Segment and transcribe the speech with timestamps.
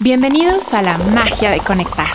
[0.00, 2.10] Bienvenidos a la magia de conectar.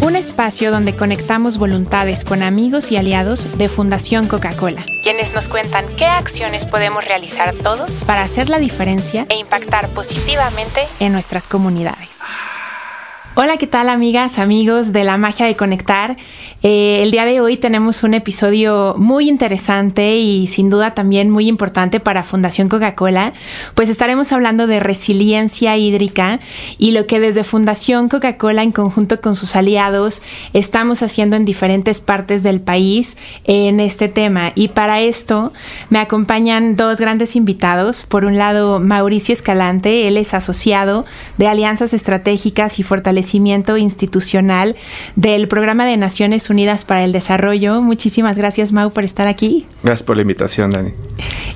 [0.00, 5.84] Un espacio donde conectamos voluntades con amigos y aliados de Fundación Coca-Cola, quienes nos cuentan
[5.98, 12.20] qué acciones podemos realizar todos para hacer la diferencia e impactar positivamente en nuestras comunidades.
[13.40, 16.16] Hola, ¿qué tal amigas, amigos de la magia de conectar?
[16.64, 21.46] Eh, el día de hoy tenemos un episodio muy interesante y sin duda también muy
[21.46, 23.32] importante para Fundación Coca-Cola,
[23.76, 26.40] pues estaremos hablando de resiliencia hídrica
[26.78, 30.20] y lo que desde Fundación Coca-Cola en conjunto con sus aliados
[30.52, 34.50] estamos haciendo en diferentes partes del país en este tema.
[34.56, 35.52] Y para esto
[35.90, 38.04] me acompañan dos grandes invitados.
[38.04, 41.04] Por un lado, Mauricio Escalante, él es asociado
[41.36, 44.76] de Alianzas Estratégicas y Fortalecimiento institucional
[45.16, 47.82] del Programa de Naciones Unidas para el Desarrollo.
[47.82, 49.66] Muchísimas gracias, Mau, por estar aquí.
[49.82, 50.92] Gracias por la invitación, Dani.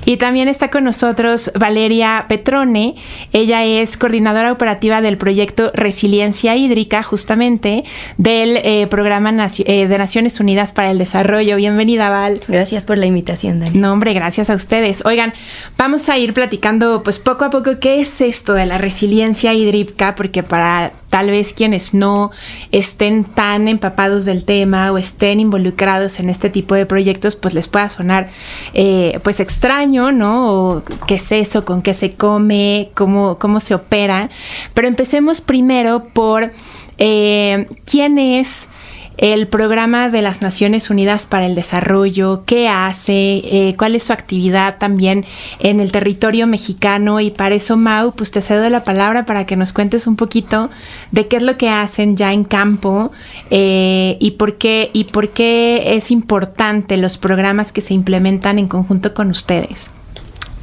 [0.05, 2.95] Y también está con nosotros Valeria Petrone.
[3.31, 7.83] Ella es coordinadora operativa del proyecto Resiliencia Hídrica, justamente
[8.17, 9.23] del eh, Programa
[9.65, 11.55] eh, de Naciones Unidas para el Desarrollo.
[11.55, 12.39] Bienvenida, Val.
[12.47, 13.77] Gracias por la invitación, Dani.
[13.77, 15.05] No, hombre, gracias a ustedes.
[15.05, 15.33] Oigan,
[15.77, 20.15] vamos a ir platicando, pues poco a poco, qué es esto de la resiliencia hídrica,
[20.15, 22.31] porque para tal vez quienes no
[22.71, 27.67] estén tan empapados del tema o estén involucrados en este tipo de proyectos, pues les
[27.67, 28.29] pueda sonar
[28.73, 30.51] eh, pues extraño, ¿no?
[30.51, 34.29] O qué es eso, con qué se come, cómo, cómo se opera.
[34.73, 36.51] Pero empecemos primero por
[36.97, 38.69] eh, quién es
[39.17, 44.13] el programa de las Naciones Unidas para el Desarrollo, qué hace, eh, cuál es su
[44.13, 45.25] actividad también
[45.59, 49.55] en el territorio mexicano y para eso Mau, pues te cedo la palabra para que
[49.55, 50.69] nos cuentes un poquito
[51.11, 53.11] de qué es lo que hacen ya en campo
[53.49, 58.67] eh, y por qué y por qué es importante los programas que se implementan en
[58.67, 59.91] conjunto con ustedes.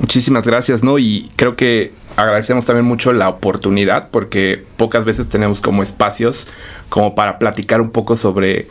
[0.00, 0.98] Muchísimas gracias, ¿no?
[0.98, 6.46] Y creo que agradecemos también mucho la oportunidad porque pocas veces tenemos como espacios
[6.88, 8.66] como para platicar un poco sobre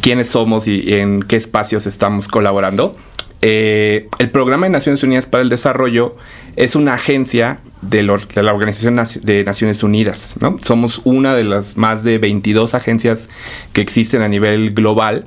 [0.00, 2.96] quiénes somos y, en qué espacios estamos colaborando.
[3.42, 6.16] Eh, el Programa de Naciones Unidas para el Desarrollo
[6.56, 10.34] es una agencia de, la Organización de Naciones Unidas.
[10.40, 10.56] ¿no?
[10.64, 13.28] Somos una de las más de 22 agencias
[13.74, 15.26] que existen a nivel global.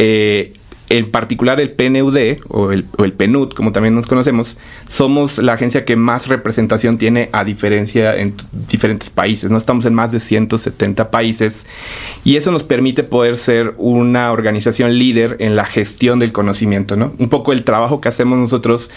[0.00, 0.54] Eh,
[0.92, 5.96] en particular el PNUD o el, PNUD, como también nos conocemos, somos la agencia que
[5.96, 8.34] más representación tiene a diferencia en
[8.68, 9.50] diferentes países.
[9.50, 11.64] No estamos en más de 170 países
[12.24, 16.94] y eso nos permite poder ser una organización líder en la gestión del conocimiento.
[16.94, 17.14] ¿no?
[17.18, 18.90] Un poco el trabajo que hacemos nosotros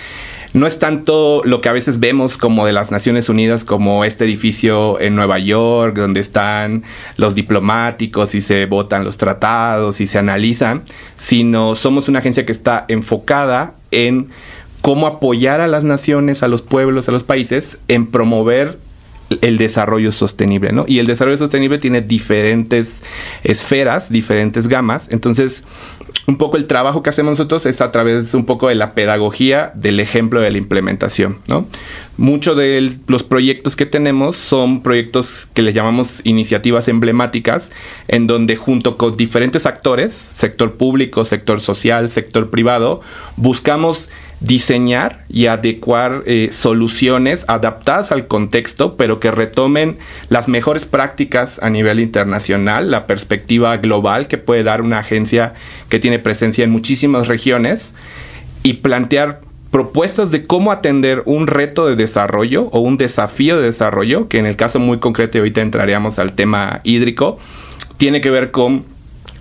[0.54, 4.26] no es tanto lo que a veces vemos como de las Naciones Unidas, como este
[4.26, 6.84] edificio en Nueva York, donde están
[7.18, 10.84] los diplomáticos y se votan los tratados y se analizan,
[11.18, 14.30] sino somos una agencia que está enfocada en
[14.82, 18.78] cómo apoyar a las naciones, a los pueblos, a los países en promover
[19.42, 20.86] el desarrollo sostenible, ¿no?
[20.88, 23.02] Y el desarrollo sostenible tiene diferentes
[23.44, 25.08] esferas, diferentes gamas.
[25.10, 25.64] Entonces,
[26.28, 29.72] un poco el trabajo que hacemos nosotros es a través un poco de la pedagogía
[29.76, 31.68] del ejemplo de la implementación, ¿no?
[32.18, 37.72] Muchos de los proyectos que tenemos son proyectos que les llamamos iniciativas emblemáticas,
[38.08, 43.02] en donde junto con diferentes actores, sector público, sector social, sector privado,
[43.36, 44.10] buscamos
[44.40, 49.98] diseñar y adecuar eh, soluciones adaptadas al contexto, pero que retomen
[50.30, 55.54] las mejores prácticas a nivel internacional, la perspectiva global que puede dar una agencia
[55.90, 57.94] que tiene presencia en muchísimas regiones
[58.64, 59.42] y plantear
[59.72, 64.46] propuestas de cómo atender un reto de desarrollo o un desafío de desarrollo, que en
[64.46, 67.40] el caso muy concreto, y ahorita entraríamos al tema hídrico,
[67.98, 68.86] tiene que ver con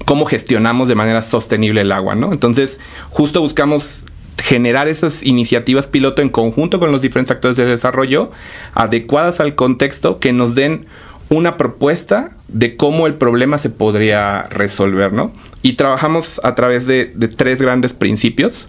[0.04, 2.32] cómo gestionamos de manera sostenible el agua, ¿no?
[2.32, 4.06] Entonces, justo buscamos
[4.42, 8.30] generar esas iniciativas piloto en conjunto con los diferentes actores de desarrollo,
[8.74, 10.86] adecuadas al contexto, que nos den
[11.30, 15.32] una propuesta de cómo el problema se podría resolver, ¿no?
[15.62, 17.06] Y trabajamos a través de,
[17.36, 18.68] tres grandes principios.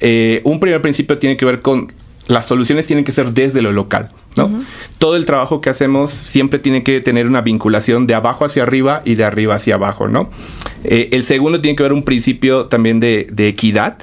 [0.00, 1.92] Eh, un primer principio tiene que ver con
[2.26, 4.58] las soluciones tienen que ser desde lo local, ¿no?
[4.98, 9.02] Todo el trabajo que hacemos siempre tiene que tener una vinculación de abajo hacia arriba
[9.04, 10.30] y de arriba hacia abajo, ¿no?
[10.84, 13.98] Eh, el segundo tiene que ver un principio también de, de equidad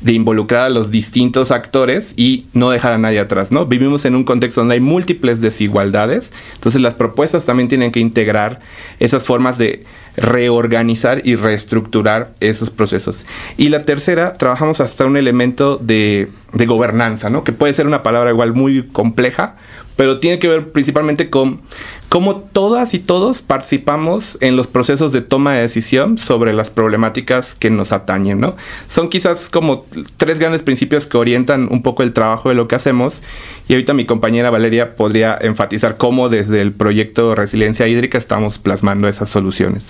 [0.00, 3.66] de involucrar a los distintos actores y no dejar a nadie atrás, ¿no?
[3.66, 8.60] Vivimos en un contexto donde hay múltiples desigualdades, entonces las propuestas también tienen que integrar
[9.00, 9.84] esas formas de
[10.16, 13.26] reorganizar y reestructurar esos procesos.
[13.56, 17.44] Y la tercera, trabajamos hasta un elemento de, de gobernanza, ¿no?
[17.44, 19.56] Que puede ser una palabra igual muy compleja,
[19.96, 21.62] pero tiene que ver principalmente con
[22.08, 27.54] cómo todas y todos participamos en los procesos de toma de decisión sobre las problemáticas
[27.54, 28.56] que nos atañen, ¿no?
[28.88, 29.84] Son quizás como
[30.16, 33.22] tres grandes principios que orientan un poco el trabajo de lo que hacemos
[33.68, 39.08] y ahorita mi compañera Valeria podría enfatizar cómo desde el proyecto Resiliencia Hídrica estamos plasmando
[39.08, 39.84] esas soluciones.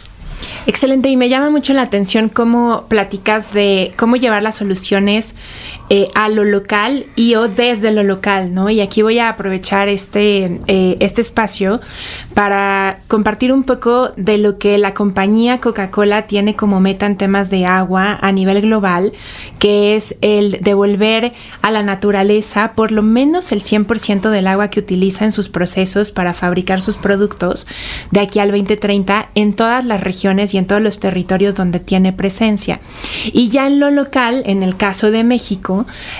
[0.66, 5.34] Excelente, y me llama mucho la atención cómo platicas de cómo llevar las soluciones
[5.88, 8.68] eh, a lo local y o desde lo local, ¿no?
[8.70, 11.80] Y aquí voy a aprovechar este, eh, este espacio
[12.34, 17.50] para compartir un poco de lo que la compañía Coca-Cola tiene como meta en temas
[17.50, 19.12] de agua a nivel global,
[19.60, 24.80] que es el devolver a la naturaleza por lo menos el 100% del agua que
[24.80, 27.66] utiliza en sus procesos para fabricar sus productos
[28.10, 32.12] de aquí al 2030 en todas las regiones y en todos los territorios donde tiene
[32.12, 32.80] presencia.
[33.32, 35.75] Y ya en lo local, en el caso de México,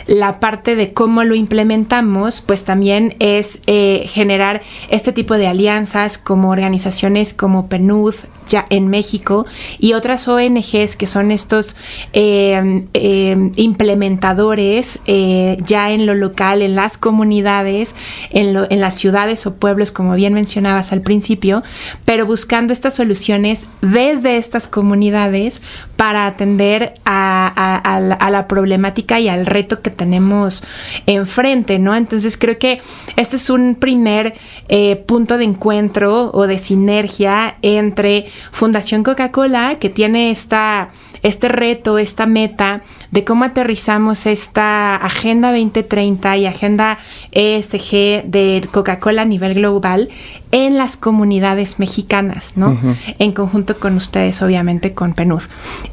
[0.06, 6.18] la parte de cómo lo implementamos, pues también es eh, generar este tipo de alianzas
[6.18, 8.14] como organizaciones como PNUD,
[8.46, 9.46] ya en México
[9.78, 11.76] y otras ONGs que son estos
[12.12, 17.94] eh, eh, implementadores ya en lo local, en las comunidades,
[18.30, 21.62] en, en, las ciudades o pueblos, como bien mencionabas al principio,
[22.04, 25.62] pero buscando estas soluciones desde estas comunidades
[25.96, 30.62] para atender a, la, problemática y al reto que tenemos
[31.06, 31.96] enfrente, ¿no?
[31.96, 32.80] Entonces creo que
[33.16, 34.34] este es un primer
[34.68, 40.90] eh, punto de encuentro o de sinergia entre Fundación Coca-Cola, que tiene esta,
[41.22, 46.98] este reto, esta meta de cómo aterrizamos esta Agenda 2030 y Agenda
[47.32, 50.08] ESG de Coca-Cola a nivel global
[50.52, 52.78] en las comunidades mexicanas, ¿no?
[53.18, 55.42] En conjunto con ustedes, obviamente, con PNUD.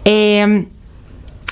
[0.06, 0.66] Em,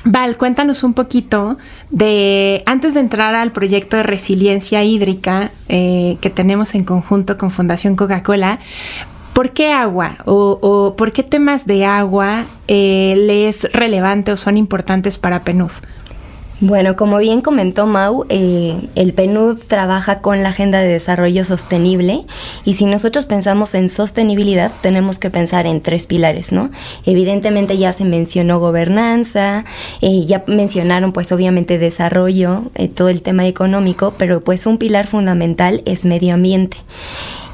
[0.04, 1.58] Val, cuéntanos un poquito
[1.92, 7.52] de, antes de entrar al proyecto de resiliencia hídrica eh, que tenemos en conjunto con
[7.52, 8.60] Fundación Coca-Cola,
[9.42, 14.56] ¿por qué agua o, por qué temas de agua eh, le es relevante o son
[14.56, 15.72] importantes para PNUD?
[16.60, 22.24] Bueno, como bien comentó Mau, eh, el PNUD trabaja con la Agenda de Desarrollo Sostenible
[22.66, 26.70] y si nosotros pensamos en sostenibilidad tenemos que pensar en tres pilares, ¿no?
[27.08, 29.66] Evidentemente ya se mencionó gobernanza,
[30.02, 35.08] eh, ya mencionaron pues obviamente desarrollo, eh, todo el tema económico, pero pues un pilar
[35.08, 36.78] fundamental es medio ambiente.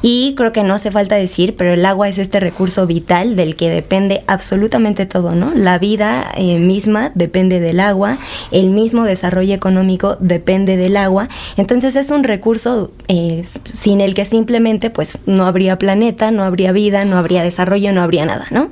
[0.01, 3.55] Y creo que no hace falta decir, pero el agua es este recurso vital del
[3.55, 5.51] que depende absolutamente todo, ¿no?
[5.55, 8.17] La vida eh, misma depende del agua,
[8.51, 11.29] el mismo desarrollo económico depende del agua.
[11.57, 16.71] Entonces es un recurso eh, sin el que simplemente pues no habría planeta, no habría
[16.71, 18.69] vida, no habría desarrollo, no habría nada, ¿no?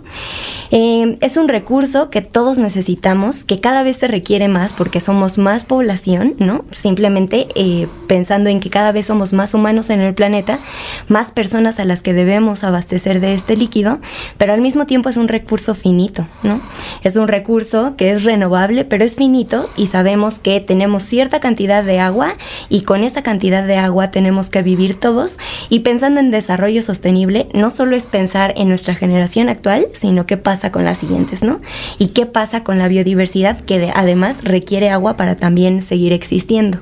[0.71, 5.37] Eh, es un recurso que todos necesitamos, que cada vez se requiere más porque somos
[5.37, 6.65] más población, ¿no?
[6.71, 7.47] Simplemente
[8.07, 10.59] pensando en que cada vez somos más humanos en el planeta,
[11.15, 13.99] más personas a las que debemos abastecer de este líquido,
[14.37, 16.59] pero al mismo tiempo es un recurso finito, ¿no?
[17.05, 21.85] Es un recurso que es renovable, pero es finito y sabemos que tenemos cierta cantidad
[21.85, 22.33] de agua
[22.67, 25.37] y con esa cantidad de agua tenemos que vivir todos
[25.69, 30.35] y pensando en desarrollo sostenible no solo es pensar en nuestra generación actual, sino qué
[30.35, 31.61] pasa con las siguientes, ¿no?
[31.97, 36.79] Y qué pasa con la biodiversidad que además requiere agua para también seguir existiendo.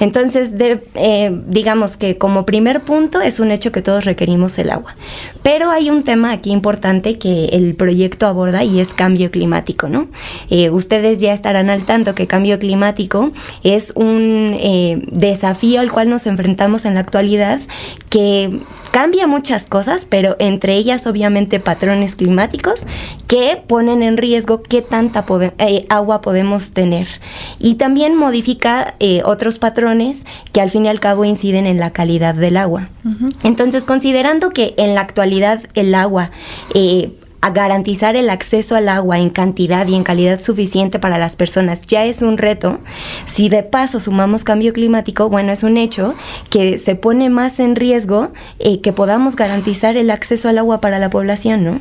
[0.00, 0.50] Entonces,
[0.96, 4.94] eh, digamos que como primer punto es un hecho que todos requerimos el agua.
[5.42, 10.08] Pero hay un tema aquí importante que el proyecto aborda y es cambio climático, ¿no?
[10.50, 16.08] Eh, ustedes ya estarán al tanto que cambio climático es un eh, desafío al cual
[16.08, 17.60] nos enfrentamos en la actualidad
[18.08, 18.60] que
[18.90, 22.82] cambia muchas cosas, pero entre ellas obviamente patrones climáticos
[23.26, 25.24] que ponen en riesgo qué tanta
[25.58, 27.08] eh, agua podemos tener.
[27.58, 28.94] Y también modifica
[29.24, 30.18] otros patrones
[30.52, 32.88] que al fin y al cabo inciden en la calidad del agua.
[33.44, 36.30] Entonces, considerando que en la actualidad el agua
[36.74, 37.12] eh,
[37.44, 41.86] a garantizar el acceso al agua en cantidad y en calidad suficiente para las personas
[41.86, 42.78] ya es un reto.
[43.26, 46.14] Si de paso sumamos cambio climático, bueno, es un hecho
[46.48, 50.98] que se pone más en riesgo eh, que podamos garantizar el acceso al agua para
[50.98, 51.80] la población, ¿no?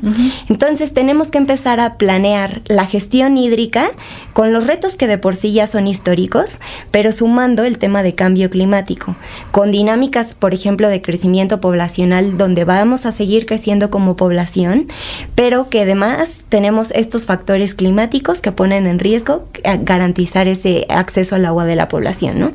[0.50, 3.90] Entonces tenemos que empezar a planear la gestión hídrica
[4.34, 6.60] con los retos que de por sí ya son históricos,
[6.92, 9.16] pero sumando el tema de cambio climático,
[9.52, 14.90] con dinámicas, por ejemplo, de crecimiento poblacional donde vamos a seguir creciendo como población,
[15.36, 19.48] pero que además tenemos estos factores climáticos que ponen en riesgo
[19.82, 22.52] garantizar ese acceso al agua de la población, ¿no?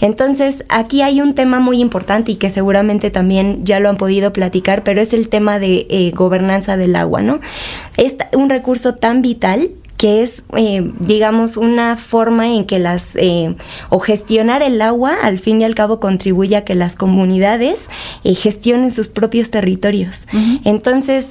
[0.00, 4.32] Entonces, aquí hay un tema muy importante y que seguramente también ya lo han podido
[4.32, 7.40] platicar, pero es el tema de eh, gobernanza del agua, ¿no?
[7.96, 9.70] Es un recurso tan vital
[10.00, 13.54] que es, eh, digamos, una forma en que las, eh,
[13.90, 17.84] o gestionar el agua, al fin y al cabo, contribuye a que las comunidades
[18.24, 20.26] eh, gestionen sus propios territorios.
[20.64, 21.26] Entonces,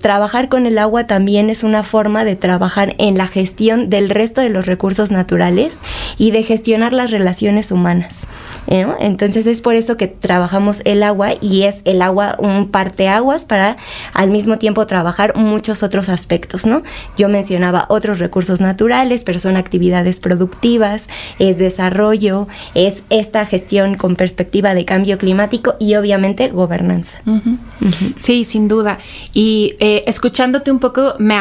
[0.00, 4.40] trabajar con el agua también es una forma de trabajar en la gestión del resto
[4.40, 5.78] de los recursos naturales
[6.16, 8.26] y de gestionar las relaciones humanas.
[8.70, 13.78] Entonces es por eso que trabajamos el agua y es el agua un parteaguas para
[14.12, 16.82] al mismo tiempo trabajar muchos otros aspectos, ¿no?
[17.16, 21.06] Yo mencionaba otros recursos naturales, pero son actividades productivas,
[21.38, 27.20] es desarrollo, es esta gestión con perspectiva de cambio climático y obviamente gobernanza.
[28.16, 28.98] Sí, sin duda.
[29.34, 31.36] Y eh, escuchándote un poco, me,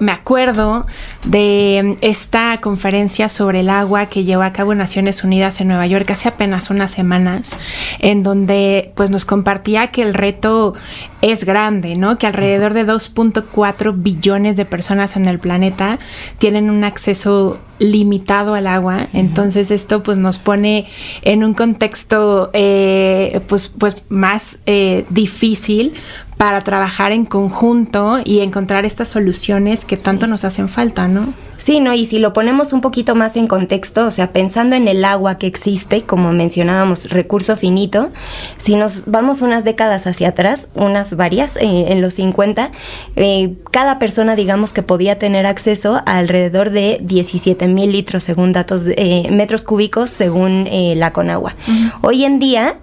[0.00, 0.86] me acuerdo
[1.24, 6.10] de esta conferencia sobre el agua que llevó a cabo Naciones Unidas en Nueva York
[6.10, 7.58] hace apenas unas semanas,
[7.98, 10.74] en donde pues nos compartía que el reto
[11.22, 12.18] es grande, ¿no?
[12.18, 15.98] Que alrededor de 2.4 billones de personas en el planeta
[16.38, 19.08] tienen un acceso limitado al agua.
[19.12, 20.86] Entonces esto pues nos pone
[21.22, 25.94] en un contexto eh, pues, pues más eh, difícil
[26.36, 31.32] para trabajar en conjunto y encontrar estas soluciones que tanto nos hacen falta, ¿no?
[31.62, 34.88] Sí, no, y si lo ponemos un poquito más en contexto, o sea, pensando en
[34.88, 38.10] el agua que existe, como mencionábamos, recurso finito,
[38.58, 42.72] si nos vamos unas décadas hacia atrás, unas varias, eh, en los 50,
[43.14, 48.52] eh, cada persona, digamos, que podía tener acceso a alrededor de 17 mil litros, según
[48.52, 51.54] datos, eh, metros cúbicos, según la Conagua.
[52.02, 52.76] Hoy en día,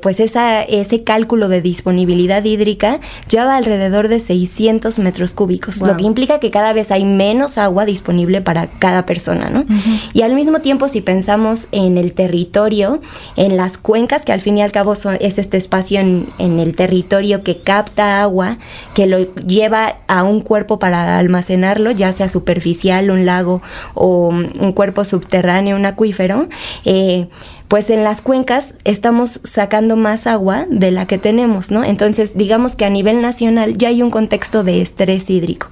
[0.00, 5.96] pues esa, ese cálculo de disponibilidad hídrica ya va alrededor de 600 metros cúbicos, lo
[5.96, 9.64] que implica que cada vez hay menos agua disponible para cada persona, ¿no?
[10.12, 13.00] Y al mismo tiempo, si pensamos en el territorio,
[13.36, 16.58] en las cuencas, que al fin y al cabo son, es este espacio en, en
[16.58, 18.58] el territorio que capta agua,
[18.94, 23.62] que lo lleva a un cuerpo para almacenarlo, ya sea superficial, un lago
[23.94, 26.48] o un cuerpo subterráneo, un acuífero,
[26.84, 27.28] eh,
[27.68, 31.84] pues en las cuencas estamos sacando más agua de la que tenemos, ¿no?
[31.84, 35.68] Entonces, digamos que a nivel nacional ya hay un contexto de estrés hídrico.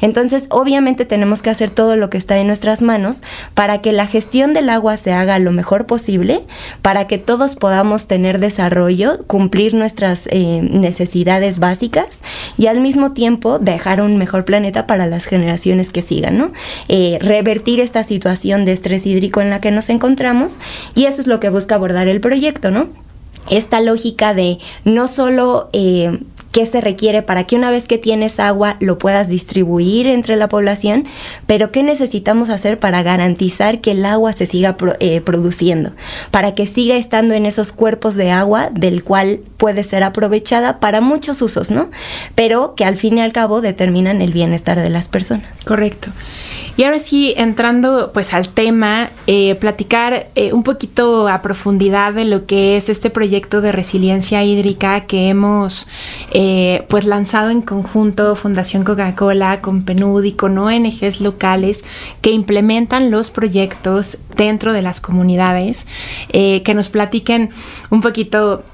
[0.00, 3.22] Entonces, obviamente tenemos que hacer todo lo que está en nuestras manos
[3.54, 6.40] para que la gestión del agua se haga lo mejor posible,
[6.82, 12.06] para que todos podamos tener desarrollo, cumplir nuestras eh, necesidades básicas
[12.56, 16.52] y al mismo tiempo dejar un mejor planeta para las generaciones que sigan, ¿no?
[16.88, 20.54] Eh, revertir esta situación de estrés hídrico en la que nos encontramos
[20.94, 22.88] y eso es lo que busca abordar el proyecto, ¿no?
[23.50, 26.20] Esta lógica de no solo eh,
[26.54, 30.48] qué se requiere para que una vez que tienes agua lo puedas distribuir entre la
[30.48, 31.04] población,
[31.48, 35.90] pero qué necesitamos hacer para garantizar que el agua se siga eh, produciendo,
[36.30, 41.00] para que siga estando en esos cuerpos de agua del cual puede ser aprovechada para
[41.00, 41.90] muchos usos, ¿no?
[42.36, 45.64] Pero que al fin y al cabo determinan el bienestar de las personas.
[45.64, 46.12] Correcto.
[46.76, 52.24] Y ahora sí, entrando pues al tema, eh, platicar eh, un poquito a profundidad de
[52.24, 55.86] lo que es este proyecto de resiliencia hídrica que hemos
[56.88, 61.84] pues lanzado en conjunto Fundación Coca-Cola con PNUD y con ONGs locales
[62.20, 65.86] que implementan los proyectos dentro de las comunidades,
[66.32, 67.50] que nos platiquen
[67.90, 68.64] un poquito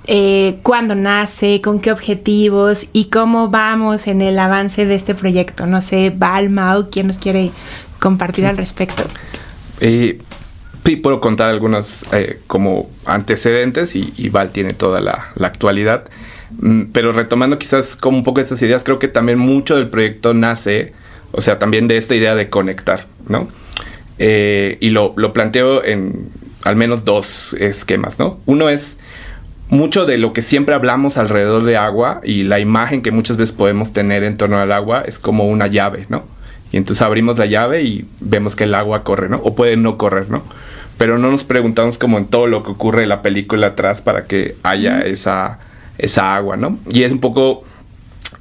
[0.62, 5.66] cuándo nace, con qué objetivos y cómo vamos en el avance de este proyecto.
[5.66, 7.50] No sé, Balmau, ¿quién nos quiere
[7.98, 9.04] compartir al respecto?
[9.80, 10.20] Eh,
[10.84, 16.04] sí, puedo contar algunos eh, como antecedentes y, Val tiene toda la, actualidad.
[16.58, 20.34] Mm, pero retomando quizás como un poco estas ideas, creo que también mucho del proyecto
[20.34, 20.92] nace,
[21.32, 23.48] o sea, también de esta idea de conectar, ¿no?
[24.18, 26.30] Eh, y lo, lo planteo en
[26.62, 28.38] al menos dos esquemas, ¿no?
[28.46, 28.98] Uno es
[29.68, 33.52] mucho de lo que siempre hablamos alrededor de agua y la imagen que muchas veces
[33.54, 36.24] podemos tener en torno al agua es como una llave, ¿no?
[36.72, 39.38] Y entonces abrimos la llave y vemos que el agua corre, ¿no?
[39.38, 40.42] O puede no correr, ¿no?
[40.98, 44.24] Pero no nos preguntamos como en todo lo que ocurre en la película atrás para
[44.24, 45.58] que haya esa,
[46.00, 46.78] esa agua, ¿no?
[46.90, 47.64] Y es un poco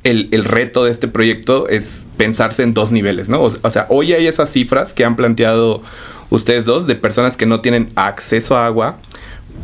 [0.04, 3.42] el, reto de este proyecto es pensarse en dos niveles, ¿no?
[3.42, 5.82] O, sea, hoy hay esas cifras que han planteado
[6.30, 8.98] ustedes dos de personas que no tienen acceso a agua,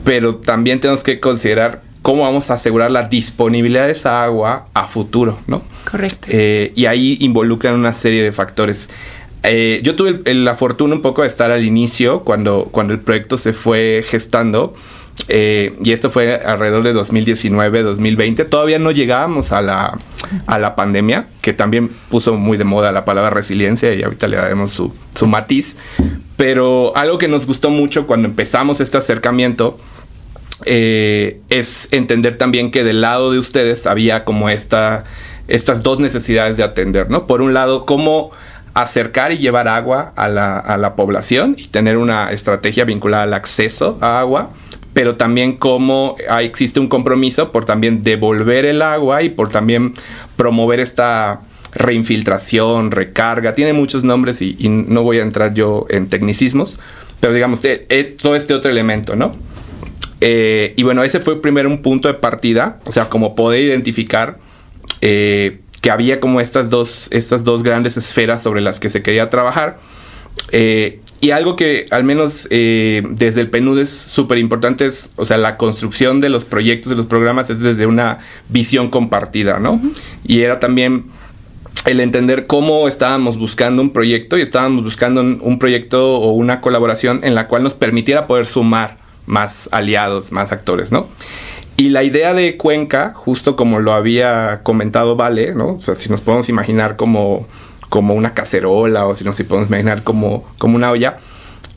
[0.03, 4.87] pero también tenemos que considerar cómo vamos a asegurar la disponibilidad de esa agua a
[4.87, 5.63] futuro, ¿no?
[5.89, 6.27] Correcto.
[6.29, 8.89] Eh, y ahí involucran una serie de factores.
[9.43, 13.37] Eh, yo tuve la fortuna un poco de estar al inicio cuando, cuando el proyecto
[13.37, 14.75] se fue gestando.
[15.27, 18.45] Eh, y esto fue alrededor de 2019, 2020.
[18.45, 19.97] Todavía no llegábamos a la,
[20.45, 24.37] a la pandemia, que también puso muy de moda la palabra resiliencia y ahorita le
[24.37, 25.77] daremos su, su matiz.
[26.37, 29.77] Pero algo que nos gustó mucho cuando empezamos este acercamiento
[30.65, 35.05] eh, es entender también que del lado de ustedes había como esta,
[35.47, 37.25] estas dos necesidades de atender, ¿no?
[37.27, 38.31] Por un lado, cómo
[38.73, 43.33] acercar y llevar agua a la, a la población y tener una estrategia vinculada al
[43.33, 44.51] acceso a agua
[44.95, 49.93] pero también cómo existe un compromiso por también devolver el agua y por también
[50.37, 51.41] promover esta
[51.73, 56.79] reinfiltración, recarga, tiene muchos nombres y, no voy a entrar yo en tecnicismos,
[57.19, 59.35] pero digamos, eh, todo este otro elemento, ¿no?
[60.21, 64.37] Eh, y bueno, ese fue primero un punto de partida, o sea, como poder identificar
[65.01, 69.29] eh, que había como estas dos, estas dos grandes esferas sobre las que se quería
[69.29, 69.77] trabajar.
[71.25, 75.37] Y algo que al menos eh, desde el PNUD es súper importante es, o sea,
[75.37, 79.81] la construcción de los proyectos, de los programas es desde una visión compartida, ¿no?
[80.23, 81.05] Y era también
[81.87, 87.21] el entender cómo estábamos buscando un proyecto y estábamos buscando un, proyecto o una colaboración
[87.23, 91.07] en la cual nos permitiera poder sumar más aliados, más actores, ¿no?
[91.75, 95.69] Y la idea de Cuenca, justo como lo había comentado Vale, ¿no?
[95.69, 97.47] O sea, si nos podemos imaginar como
[97.89, 101.17] como una cacerola o si no se podemos imaginar como, como una olla.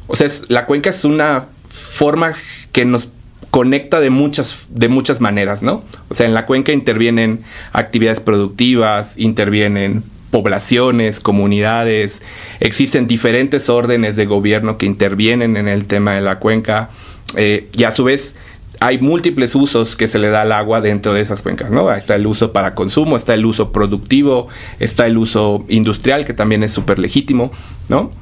[0.06, 2.34] O sea, la cuenca es una forma
[2.72, 3.08] que nos
[3.50, 5.84] conecta de muchas, de muchas maneras, ¿no?
[6.08, 12.22] O sea, en la cuenca intervienen actividades productivas, intervienen poblaciones, comunidades,
[12.60, 16.90] existen diferentes órdenes de gobierno que intervienen en el tema de la cuenca
[17.36, 18.34] eh, y a su vez
[18.80, 21.92] hay múltiples usos que se le da al agua dentro de esas cuencas, ¿no?
[21.92, 26.62] Está el uso para consumo, está el uso productivo, está el uso industrial, que también
[26.62, 27.50] es súper legítimo,
[27.88, 28.12] ¿no?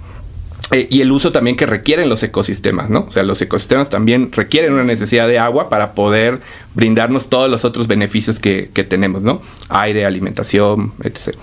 [0.73, 3.07] Eh, y el uso también que requieren los ecosistemas, ¿no?
[3.09, 6.41] O sea, los ecosistemas también requieren una necesidad de agua para poder
[6.75, 9.43] brindarnos todos los otros beneficios que, tenemos, ¿no?
[9.69, 11.37] Aire, alimentación, etc.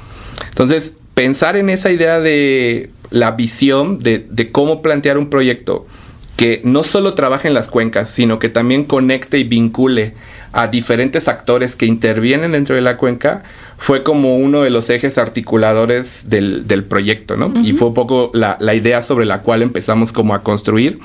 [0.49, 5.85] Entonces, pensar en esa idea de la visión de, de cómo plantear un proyecto
[6.35, 10.13] que no solo trabaje en las cuencas, sino que también conecte y vincule
[10.51, 13.43] a diferentes actores que intervienen dentro de la cuenca,
[13.77, 17.53] fue como uno de los ejes articuladores del, proyecto, ¿no?
[17.63, 20.99] Y fue un poco la, idea sobre la cual empezamos como a construir.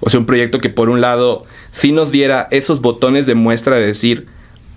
[0.00, 3.76] O sea, un proyecto que por un lado sí nos diera esos botones de muestra
[3.76, 4.26] de decir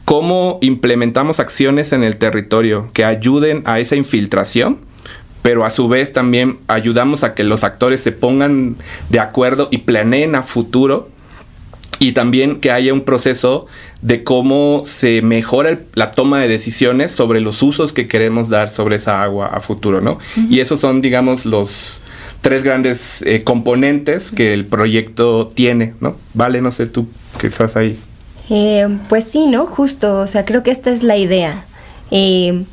[0.05, 4.79] cómo implementamos acciones en el territorio que ayuden a esa infiltración,
[5.45, 8.77] pero a su vez también ayudamos a que los actores se pongan
[9.09, 11.09] de acuerdo y planeen a futuro
[11.99, 13.67] y también que haya un proceso
[14.01, 18.95] de cómo se mejora la toma de decisiones sobre los usos que queremos dar sobre
[18.95, 20.17] esa agua a futuro, ¿no?
[20.49, 22.01] Y esos son, digamos, los
[22.41, 26.15] tres grandes eh, componentes que el proyecto tiene, ¿no?
[26.33, 27.99] Vale, no sé tú qué estás ahí.
[28.49, 29.67] Eh, pues sí, ¿no?
[29.67, 31.65] Justo, o sea, creo que esta es la idea.
[32.09, 32.65] Eh,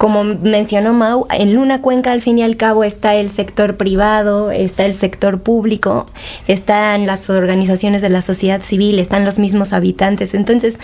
[0.00, 4.50] como mencionó Mau, en Luna Cuenca al fin y al cabo está el sector privado,
[4.50, 6.06] está el sector público,
[6.48, 10.32] están las organizaciones de la sociedad civil, están los mismos habitantes.
[10.32, 10.78] Entonces,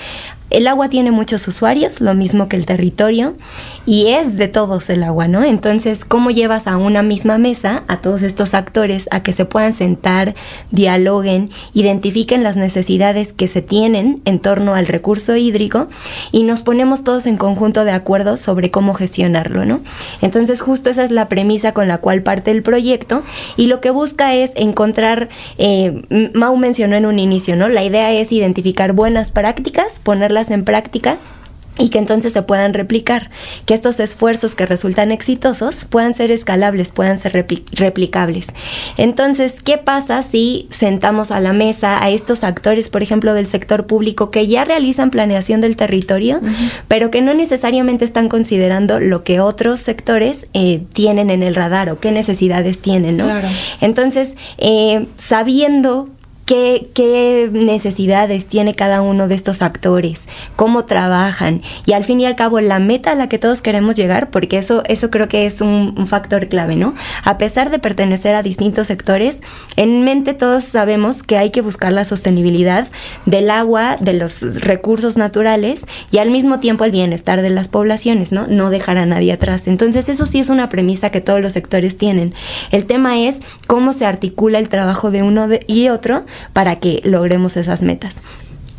[0.51, 3.35] el agua tiene muchos usuarios, lo mismo que el territorio,
[3.85, 5.45] y es de todos el agua, ¿no?
[5.45, 9.75] Entonces, ¿cómo llevas a una misma mesa a todos estos actores a que se puedan
[9.75, 10.35] sentar,
[10.71, 15.89] dialoguen, identifiquen las necesidades que se tienen en torno al recurso hídrico
[16.33, 19.81] y nos ponemos todos en conjunto de acuerdo sobre cómo gestionarlo, ¿no?
[20.21, 23.23] Entonces, justo esa es la premisa con la cual parte el proyecto
[23.57, 25.29] y lo que busca es encontrar,
[25.59, 26.03] eh,
[26.35, 27.69] Mau mencionó en un inicio, ¿no?
[27.69, 31.19] La idea es identificar buenas prácticas, ponerlas en práctica
[31.79, 33.31] y que entonces se puedan replicar,
[33.67, 38.47] que estos esfuerzos que resultan exitosos puedan ser escalables, puedan ser replicables.
[38.97, 43.87] Entonces, ¿qué pasa si sentamos a la mesa a estos actores, por ejemplo, del sector
[43.87, 46.41] público que ya realizan planeación del territorio,
[46.89, 51.91] pero que no necesariamente están considerando lo que otros sectores eh, tienen en el radar
[51.91, 53.29] o qué necesidades tienen, ¿no?
[53.81, 56.09] Entonces, eh, sabiendo
[56.47, 60.23] qué, necesidades tiene cada uno de estos actores,
[60.55, 63.97] cómo trabajan y al fin y al cabo la meta a la que todos queremos
[63.97, 66.95] llegar, porque eso, eso creo que es un, factor clave, ¿no?
[67.25, 69.39] A pesar de pertenecer a distintos sectores,
[69.75, 72.87] en mente todos sabemos que hay que buscar la sostenibilidad
[73.25, 78.31] del agua, de los recursos naturales y al mismo tiempo el bienestar de las poblaciones,
[78.31, 78.47] ¿no?
[78.47, 79.67] No dejar a nadie atrás.
[79.67, 82.35] Entonces eso sí es una premisa que todos los sectores tienen.
[82.71, 87.57] El tema es cómo se articula el trabajo de uno y otro para que logremos
[87.57, 88.17] esas metas.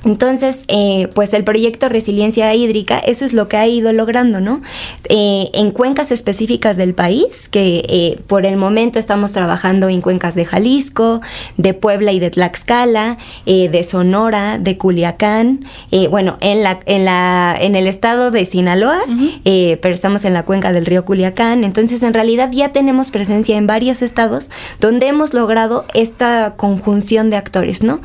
[0.08, 4.62] Entonces, eh, pues el proyecto Resiliencia Hídrica, eso es lo que ha ido logrando, ¿no?
[5.10, 10.34] Eh, en cuencas específicas del país, que eh, por el momento estamos trabajando en cuencas
[10.34, 11.20] de Jalisco,
[11.58, 15.65] de Puebla y de Tlaxcala, de Sonora, de Culiacán,
[16.10, 19.00] bueno, en, la, en, la, en el estado de Sinaloa,
[19.43, 23.67] pero estamos en la cuenca del río Culiacán, entonces en realidad ya tenemos presencia en
[23.67, 28.00] varios estados donde hemos logrado esta conjunción de actores, ¿no?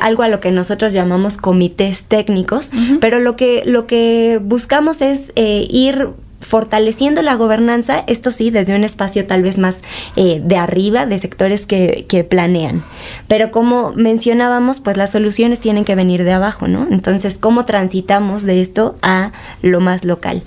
[0.00, 2.70] algo a lo que nosotros llamamos comités técnicos,
[3.00, 8.76] pero lo que, lo que buscamos es eh, ir fortaleciendo la gobernanza, esto sí, desde
[8.76, 9.80] un espacio tal vez más
[10.16, 12.84] eh, de arriba, de sectores que, que, planean.
[13.28, 16.86] Pero como mencionábamos, pues las soluciones tienen que venir de abajo, ¿no?
[16.90, 20.42] Entonces, ¿cómo transitamos de esto a lo más local?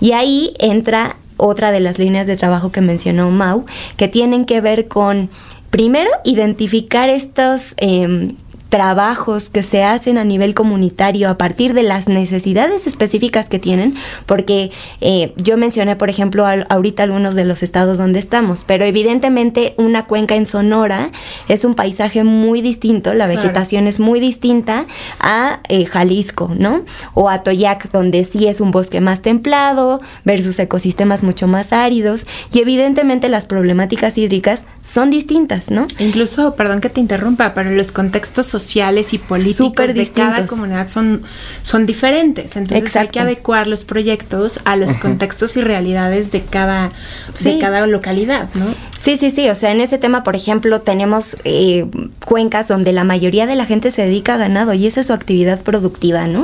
[0.00, 4.60] Y ahí entra otra de las líneas de trabajo que mencionó Mau, que tienen que
[4.60, 5.30] ver con
[5.70, 8.34] primero identificar estos eh,
[8.68, 13.94] trabajos que se hacen a nivel comunitario a partir de las necesidades específicas que tienen,
[14.26, 19.74] porque eh, yo mencioné, por ejemplo, ahorita algunos de los estados donde estamos, pero evidentemente
[19.78, 21.10] una cuenca en Sonora
[21.48, 24.86] es un paisaje muy distinto, la vegetación es muy distinta
[25.20, 26.84] a eh, Jalisco, ¿no?
[27.14, 32.26] O a Toyac, donde sí es un bosque más templado versus ecosistemas mucho más áridos,
[32.52, 35.86] y evidentemente las problemáticas hídricas son distintas, ¿no?
[35.98, 41.22] Incluso, perdón que te interrumpa, pero los contextos sociales y políticos de cada comunidad son,
[41.62, 42.56] son diferentes.
[42.56, 46.92] Entonces hay que adecuar los proyectos a los contextos y realidades de cada,
[47.42, 48.74] de cada localidad, ¿no?
[48.96, 49.48] Sí, sí, sí.
[49.48, 51.86] O sea, en ese tema, por ejemplo, tenemos eh,
[52.24, 55.12] cuencas donde la mayoría de la gente se dedica a ganado y esa es su
[55.12, 56.42] actividad productiva, ¿no?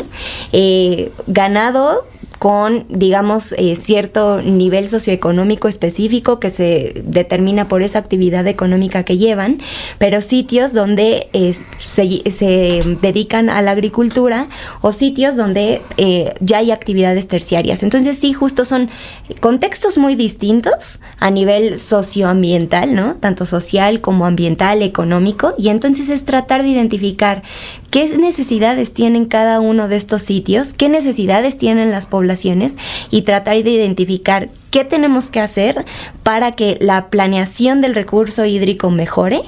[0.53, 2.07] Eh, ganado
[2.43, 9.17] con, digamos, eh, cierto nivel socioeconómico específico que se determina por esa actividad económica que
[9.17, 9.61] llevan,
[9.99, 14.49] pero sitios donde eh, se, dedican a la agricultura
[14.81, 17.85] o sitios donde eh, ya hay actividades terciarias.
[17.85, 18.91] Entonces sí, justo son
[19.39, 23.15] contextos muy distintos a nivel socioambiental, ¿no?
[23.21, 27.45] Tanto social como ambiental, económico, y entonces es tratar de identificar
[27.93, 32.75] qué necesidades tienen cada uno de estos sitios, qué necesidades tienen las poblaciones
[33.11, 35.85] y tratar de identificar qué tenemos que hacer
[36.23, 39.43] para que la planeación del recurso hídrico mejore,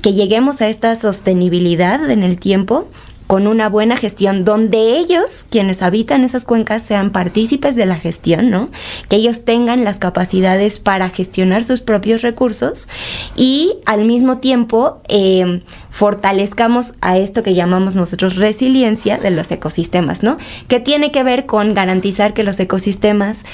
[0.00, 2.88] que lleguemos a esta sostenibilidad en el tiempo
[3.30, 8.50] con una buena gestión, donde ellos, quienes habitan esas cuencas, sean partícipes de la gestión,
[8.50, 8.70] ¿no?
[9.08, 12.88] Que ellos tengan las capacidades para gestionar sus propios recursos
[13.36, 20.24] y al mismo tiempo eh, fortalezcamos a esto que llamamos nosotros resiliencia de los ecosistemas,
[20.24, 20.36] ¿no?
[20.66, 23.44] Que tiene que ver con garantizar que los ecosistemas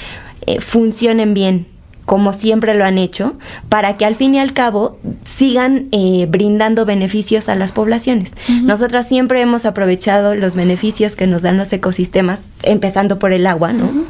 [0.47, 1.67] eh, funcionen bien,
[2.07, 3.35] como siempre lo han hecho,
[3.67, 8.31] para que al fin y al cabo sigan eh, brindando beneficios a las poblaciones.
[8.47, 13.73] Nosotras siempre hemos aprovechado los beneficios que nos dan los ecosistemas, empezando por el agua,
[13.73, 14.05] ¿no?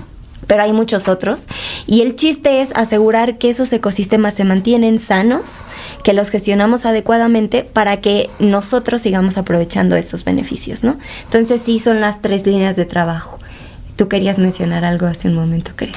[0.46, 1.46] Pero hay muchos otros.
[1.88, 5.64] Y el chiste es asegurar que esos ecosistemas se mantienen sanos,
[6.04, 11.00] que los gestionamos adecuadamente para que nosotros sigamos aprovechando esos beneficios, ¿no?
[11.24, 13.40] Entonces sí son las tres líneas de trabajo.
[13.98, 15.92] Tú querías mencionar algo hace un momento, creo.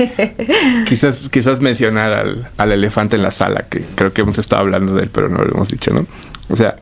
[0.86, 4.94] quizás, quizás mencionar al, al, elefante en la sala, que creo que hemos estado hablando
[4.94, 6.06] de él, pero no lo hemos dicho, ¿no?
[6.48, 6.76] O sea,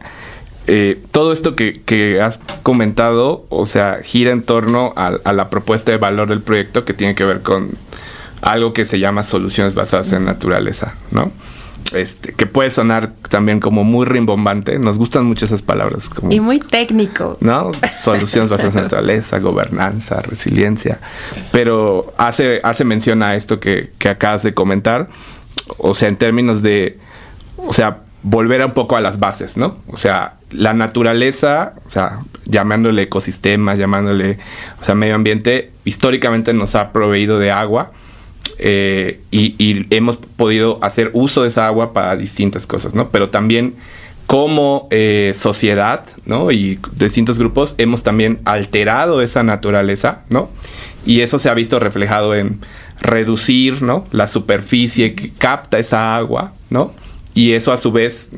[0.68, 5.51] eh, todo esto que, que, has comentado, o sea, gira en torno a, a, la
[5.51, 7.77] propuesta de valor del proyecto que tiene que ver con
[8.40, 11.33] algo que se llama soluciones basadas en naturaleza, ¿no?
[11.92, 14.79] Este, que puede sonar también como muy rimbombante.
[14.79, 16.09] Nos gustan mucho esas palabras.
[16.09, 17.37] Como, y muy técnico.
[17.40, 17.72] ¿No?
[18.03, 20.98] Soluciones basadas en naturaleza, gobernanza, resiliencia.
[21.53, 25.09] Pero hace, hace mención a esto que, que acabas de comentar.
[25.79, 26.98] O sea, en términos de,
[27.57, 29.79] o sea, volver un poco a las bases, ¿no?
[29.88, 34.38] O sea, la naturaleza, o sea, llamándole ecosistema, llamándole,
[34.81, 37.92] o sea, medio ambiente, históricamente nos ha proveído de agua
[38.58, 43.11] eh, y, hemos podido hacer uso de esa agua para distintas cosas, ¿no?
[43.11, 43.76] Pero también
[44.26, 46.50] como eh, sociedad, ¿no?
[46.50, 50.50] Y distintos grupos hemos también alterado esa naturaleza, ¿no?
[51.06, 52.61] Y eso se ha visto reflejado en
[53.00, 54.04] reducir, ¿no?
[54.11, 56.92] La superficie que capta esa agua, ¿no?
[57.38, 58.31] Y eso a su vez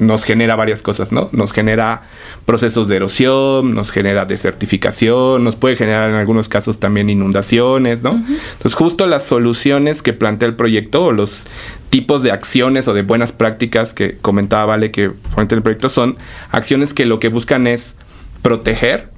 [0.00, 1.28] nos genera varias cosas, ¿no?
[1.30, 2.02] Nos genera
[2.46, 8.10] procesos de erosión, nos genera desertificación, nos puede generar en algunos casos también inundaciones, ¿no?
[8.10, 11.44] Entonces justo las soluciones que plantea el proyecto o los
[11.90, 16.18] tipos de acciones o de buenas prácticas que comentaba Vale que fuente el proyecto son
[16.50, 17.94] acciones que lo que buscan es
[18.42, 19.10] proteger,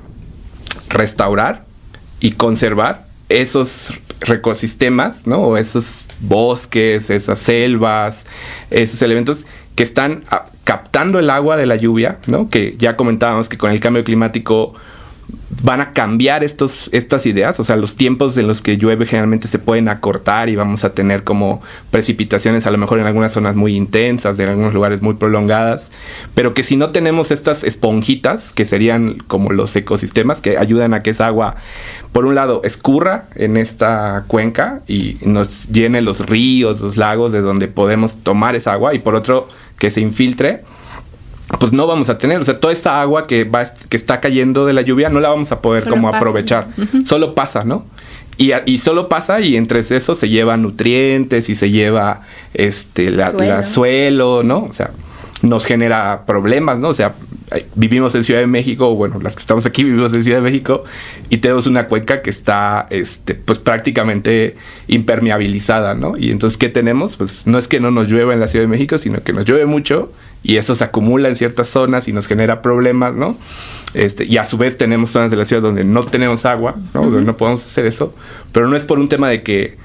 [0.90, 1.64] restaurar
[2.20, 3.06] y conservar
[3.40, 5.56] esos ecosistemas, ¿no?
[5.56, 8.26] Esos bosques, esas selvas,
[8.70, 12.48] esos elementos que están ah, captando el agua de la lluvia, ¿no?
[12.50, 14.74] Que ya comentábamos que con el cambio climático
[15.62, 19.46] van a cambiar estos, estas ideas, o sea, los tiempos en los que llueve generalmente
[19.46, 23.54] se pueden acortar y vamos a tener como precipitaciones a lo mejor en algunas zonas
[23.54, 25.92] muy intensas, en algunos lugares muy prolongadas,
[26.34, 31.02] pero que si no tenemos estas esponjitas, que serían como los ecosistemas que ayudan a
[31.02, 31.56] que esa agua,
[32.10, 37.40] por un lado, escurra en esta cuenca y nos llene los ríos, los lagos de
[37.40, 40.64] donde podemos tomar esa agua y por otro, que se infiltre,
[41.58, 44.66] pues no vamos a tener, o sea, toda esta agua que va que está cayendo
[44.66, 46.68] de la lluvia no la vamos a poder como aprovechar,
[47.04, 47.86] solo pasa, ¿no?
[48.38, 52.22] y, solo pasa y entre eso se lleva nutrientes y se lleva
[52.54, 54.64] este la suelo, ¿no?
[54.64, 54.90] O sea,
[55.42, 56.88] nos genera problemas, ¿no?
[56.88, 57.14] O sea,
[57.74, 60.84] vivimos en Ciudad de México, bueno, las que estamos aquí vivimos en Ciudad de México
[61.30, 64.56] y tenemos una cuenca que está, este, pues prácticamente
[64.88, 66.16] impermeabilizada, ¿no?
[66.16, 67.16] Y entonces, ¿qué tenemos?
[67.16, 69.44] Pues no es que no nos llueva en la Ciudad de México, sino que nos
[69.44, 70.12] llueve mucho
[70.42, 73.36] y eso se acumula en ciertas zonas y nos genera problemas, ¿no?
[73.94, 77.02] Este, y a su vez tenemos zonas de la ciudad donde no tenemos agua, ¿no?
[77.02, 78.14] Donde no podemos hacer eso,
[78.52, 79.76] pero no es por un tema de que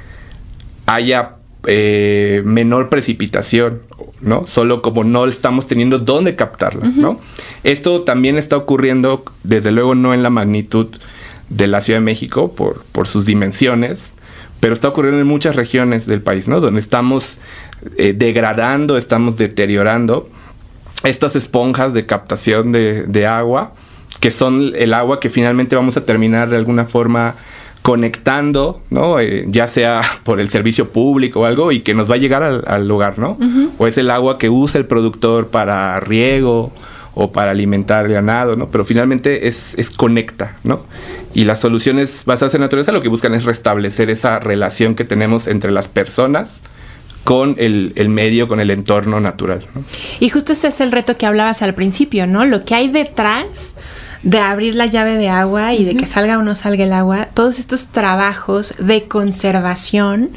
[0.85, 3.81] haya eh, menor precipitación,
[4.21, 4.45] ¿no?
[4.45, 7.19] Solo como no estamos teniendo dónde captarla, ¿no?
[7.63, 10.87] Esto también está ocurriendo, desde luego no en la magnitud
[11.49, 14.13] de la Ciudad de México por, por sus dimensiones,
[14.59, 16.61] pero está ocurriendo en muchas regiones del país, ¿no?
[16.61, 17.37] Donde estamos
[17.97, 20.29] eh, degradando, estamos deteriorando
[21.03, 23.73] estas esponjas de captación de, de agua,
[24.19, 27.35] que son el agua que finalmente vamos a terminar de alguna forma
[27.81, 29.19] conectando, ¿no?
[29.19, 32.43] Eh, ya sea por el servicio público o algo y que nos va a llegar
[32.43, 33.37] al, lugar, ¿no?
[33.77, 36.71] O es el agua que usa el productor para riego
[37.13, 38.69] o para alimentar el ganado, ¿no?
[38.69, 40.85] Pero finalmente es, es conecta, ¿no?
[41.33, 45.47] Y las soluciones basadas en naturaleza lo que buscan es restablecer esa relación que tenemos
[45.47, 46.61] entre las personas,
[47.23, 49.65] con el, el, medio, con el entorno natural.
[49.75, 49.83] ¿no?
[50.21, 52.45] Y justo ese es el reto que hablabas al principio, ¿no?
[52.45, 53.75] Lo que hay detrás
[54.27, 57.29] de abrir la llave de agua y de que salga o no salga el agua,
[57.33, 60.31] todos estos trabajos de conservación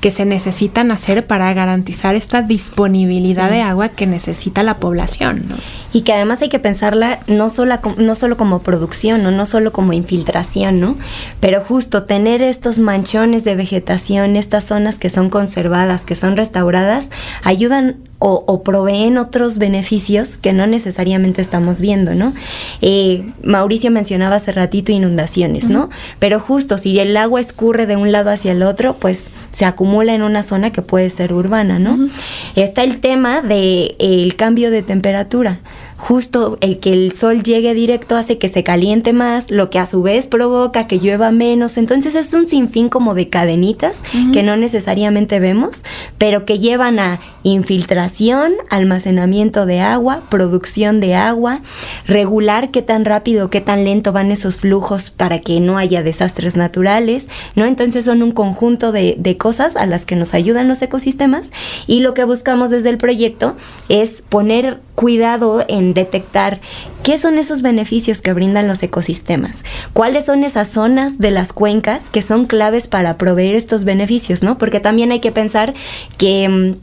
[0.00, 5.42] que se necesitan hacer para garantizar esta disponibilidad de agua que necesita la población.
[5.48, 5.56] ¿no?
[5.92, 9.32] Y que además hay que pensarla no solo, no solo como producción, ¿no?
[9.32, 10.96] no solo como infiltración, ¿no?
[11.40, 17.10] pero justo tener estos manchones de vegetación, estas zonas que son conservadas, que son restauradas,
[17.42, 22.32] ayudan o, proveen otros beneficios que no necesariamente estamos viendo, ¿no?
[22.80, 25.90] Eh, Mauricio mencionaba hace ratito inundaciones, ¿no?
[26.20, 30.14] Pero justo si el agua escurre de un lado hacia el otro, pues se acumula
[30.14, 32.10] en una zona que puede ser urbana, ¿no?
[32.54, 35.60] Está el tema del el cambio de temperatura
[36.02, 39.86] justo el que el sol llegue directo hace que se caliente más, lo que a
[39.86, 41.76] su vez provoca que llueva menos.
[41.76, 43.94] Entonces es un sinfín como de cadenitas
[44.32, 45.84] que no necesariamente vemos,
[46.18, 51.60] pero que llevan a infiltración, almacenamiento de agua, producción de agua,
[52.04, 56.56] regular qué tan rápido, qué tan lento van esos flujos para que no haya desastres
[56.56, 57.64] naturales, ¿no?
[57.64, 61.50] Entonces son un conjunto de, de cosas a las que nos ayudan los ecosistemas
[61.86, 63.56] y lo que buscamos desde el proyecto
[63.88, 66.60] es poner cuidado en detectar
[67.02, 72.10] qué son esos beneficios que brindan los ecosistemas, cuáles son esas zonas de las cuencas
[72.10, 74.58] que son claves para proveer estos beneficios, ¿no?
[74.58, 75.74] Porque también hay que pensar
[76.18, 76.76] que mm,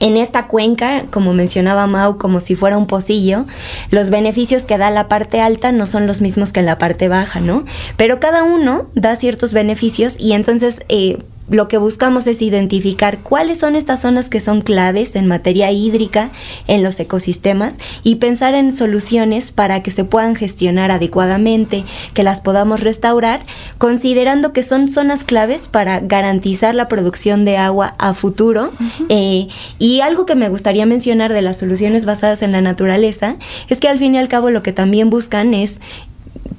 [0.00, 3.44] en esta cuenca, como mencionaba Mau, como si fuera un pocillo,
[3.90, 7.40] los beneficios que da la parte alta no son los mismos que la parte baja,
[7.40, 7.64] ¿no?
[7.96, 13.58] Pero cada uno da ciertos beneficios y entonces eh, lo que buscamos es identificar cuáles
[13.58, 16.30] son estas zonas que son claves en materia hídrica
[16.66, 22.40] en los ecosistemas y pensar en soluciones para que se puedan gestionar adecuadamente, que las
[22.40, 23.40] podamos restaurar,
[23.78, 28.70] considerando que son zonas claves para garantizar la producción de agua a futuro.
[29.08, 33.36] Eh, y algo que me gustaría mencionar de las soluciones basadas en la naturaleza
[33.68, 35.80] es que al fin y al cabo lo que también buscan es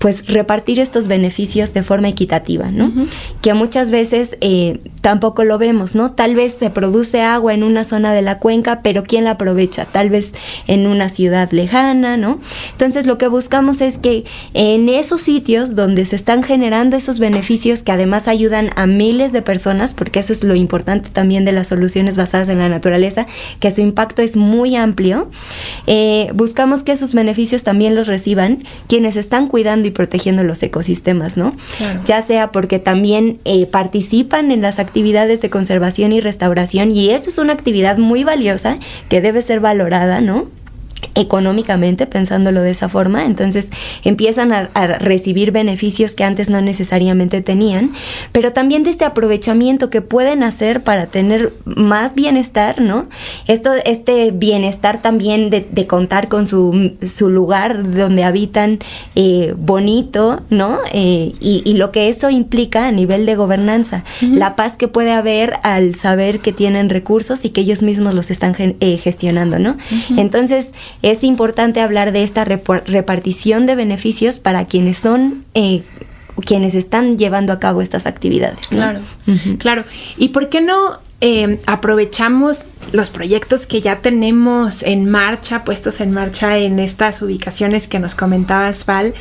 [0.03, 2.91] pues repartir estos beneficios de forma equitativa, ¿no?
[3.41, 6.11] Que muchas veces eh, tampoco lo vemos, ¿no?
[6.11, 9.85] Tal vez se produce agua en una zona de la cuenca, pero ¿quién la aprovecha?
[9.85, 10.33] Tal vez
[10.67, 12.41] en una ciudad lejana, ¿no?
[12.73, 17.81] Entonces lo que buscamos es que en esos sitios donde se están generando esos beneficios
[17.81, 21.69] que además ayudan a miles de personas, porque eso es lo importante también de las
[21.69, 23.25] soluciones basadas en la naturaleza,
[23.61, 25.31] que su impacto es muy amplio,
[25.87, 31.37] eh, buscamos que esos beneficios también los reciban quienes están cuidando y protegiendo los ecosistemas,
[31.37, 31.55] ¿no?
[32.05, 37.29] Ya sea porque también eh, participan en las actividades de conservación y restauración y eso
[37.29, 38.79] es una actividad muy valiosa
[39.09, 40.47] que debe ser valorada, ¿no?
[41.15, 43.69] Económicamente, pensándolo de esa forma, entonces
[44.03, 47.93] empiezan a, recibir beneficios que antes no necesariamente tenían,
[48.31, 53.07] pero también de este aprovechamiento que pueden hacer para tener más bienestar, ¿no?
[53.47, 58.79] Esto, este bienestar también de, contar con su, su, lugar donde habitan
[59.15, 60.79] eh, bonito, ¿no?
[60.91, 65.55] Eh, y, lo que eso implica a nivel de gobernanza, la paz que puede haber
[65.63, 69.77] al saber que tienen recursos y que ellos mismos los están eh, gestionando, ¿no?
[70.17, 70.69] Entonces,
[71.01, 75.45] es importante hablar de esta repartición de beneficios para quienes son...
[75.53, 75.83] Eh,
[76.45, 78.67] quienes están llevando a cabo estas actividades.
[78.67, 79.01] Claro,
[79.59, 79.83] claro.
[80.17, 86.11] ¿Y por qué no eh, aprovechamos los proyectos que ya tenemos en marcha, puestos en
[86.11, 89.13] marcha en estas ubicaciones que nos comentaba Val,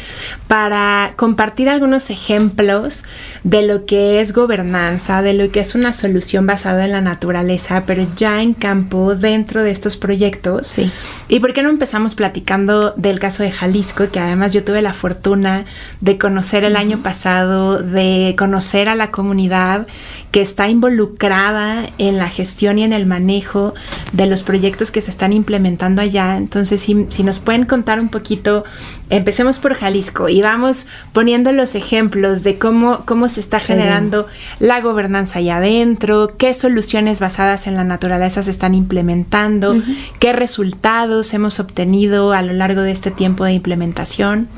[0.49, 3.05] para compartir algunos ejemplos
[3.45, 7.85] de lo que es gobernanza, de lo que es una solución basada en la naturaleza,
[7.87, 10.67] pero ya en campo dentro de estos proyectos.
[10.67, 10.91] Sí.
[11.29, 14.93] ¿Y por qué no empezamos platicando del caso de Jalisco, que además yo tuve la
[14.93, 15.67] fortuna
[16.01, 19.87] de conocer el año pasado, de conocer a la comunidad
[20.33, 23.75] que está involucrada en la gestión y en el manejo
[24.13, 26.37] de los proyectos que se están implementando allá.
[26.37, 28.65] Entonces, si, si nos pueden contar un poquito,
[29.11, 34.27] empecemos por Jalisco y vamos poniendo los ejemplos de cómo, cómo se está generando
[34.59, 39.77] la gobernanza allá adentro, qué soluciones basadas en la naturaleza se están implementando,
[40.19, 44.49] qué resultados hemos obtenido a lo largo de este tiempo de implementación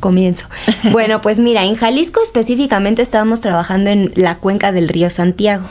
[0.00, 0.46] comienzo.
[0.90, 5.64] Bueno, pues mira, en Jalisco específicamente estábamos trabajando en la cuenca del río Santiago.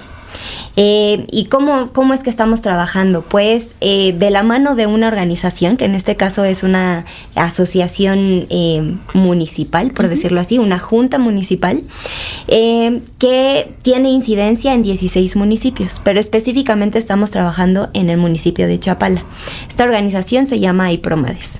[0.75, 3.23] Eh, ¿Y cómo, cómo es que estamos trabajando?
[3.23, 8.47] Pues eh, de la mano de una organización, que en este caso es una asociación
[8.49, 11.83] eh, municipal, por decirlo así, una junta municipal,
[12.47, 19.23] que tiene incidencia en 16 municipios, pero específicamente estamos trabajando en el municipio de Chapala.
[19.67, 21.59] Esta organización se llama AIPROMADES.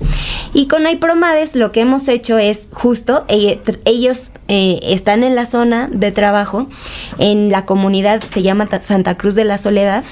[0.54, 6.12] Y con AIPROMADES lo que hemos hecho es justo, ellos están en la zona de
[6.12, 6.68] trabajo,
[7.20, 10.04] en la comunidad se llama Santa Cruz de la Soledad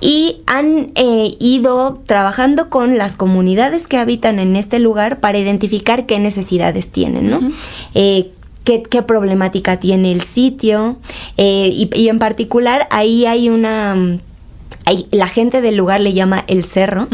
[0.00, 6.06] y han eh, ido trabajando con las comunidades que habitan en este lugar para identificar
[6.06, 7.40] qué necesidades tienen, ¿no?
[7.94, 8.30] Eh,
[8.64, 10.96] qué, problemática tiene el sitio
[11.36, 14.18] eh, y, y en particular ahí hay una
[15.10, 17.08] la gente del lugar le llama el cerro,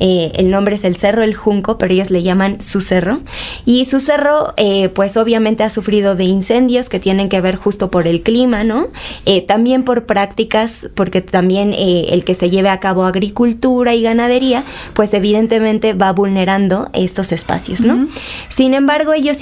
[0.00, 3.20] eh, el nombre es el cerro El Junco, pero ellos le llaman su cerro.
[3.64, 7.90] Y su cerro, eh, pues obviamente ha sufrido de incendios que tienen que ver justo
[7.90, 8.88] por el clima, ¿no?
[9.24, 14.64] Eh, también por prácticas, porque también el que se lleve a cabo agricultura y ganadería,
[14.94, 18.08] pues evidentemente va vulnerando estos espacios, ¿no?
[18.48, 19.38] Sin embargo, ellos,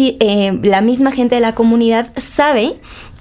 [0.63, 2.75] la misma gente de la comunidad sabe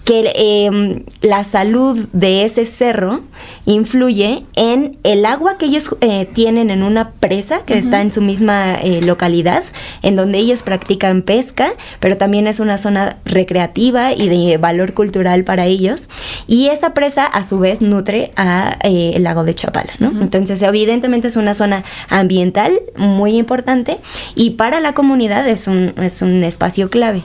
[0.10, 3.22] que em, la salud de ese cerro
[3.68, 8.20] influye en el agua que ellos eh, tienen en una presa que está en su
[8.20, 9.64] misma eh, localidad,
[10.02, 11.70] en donde ellos practican pesca,
[12.00, 16.10] pero también es una zona recreativa y de valor cultural para ellos.
[16.48, 20.10] Y esa presa a su vez nutre a eh, el lago de Chapala, ¿no?
[20.24, 24.00] Entonces evidentemente es una zona ambiental muy importante
[24.34, 27.22] y para la comunidad es un, es un espacio clave.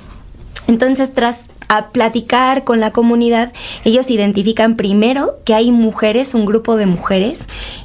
[0.66, 3.52] Entonces, tras a platicar con la comunidad,
[3.84, 7.40] ellos identifican primero que hay mujeres, un grupo de mujeres,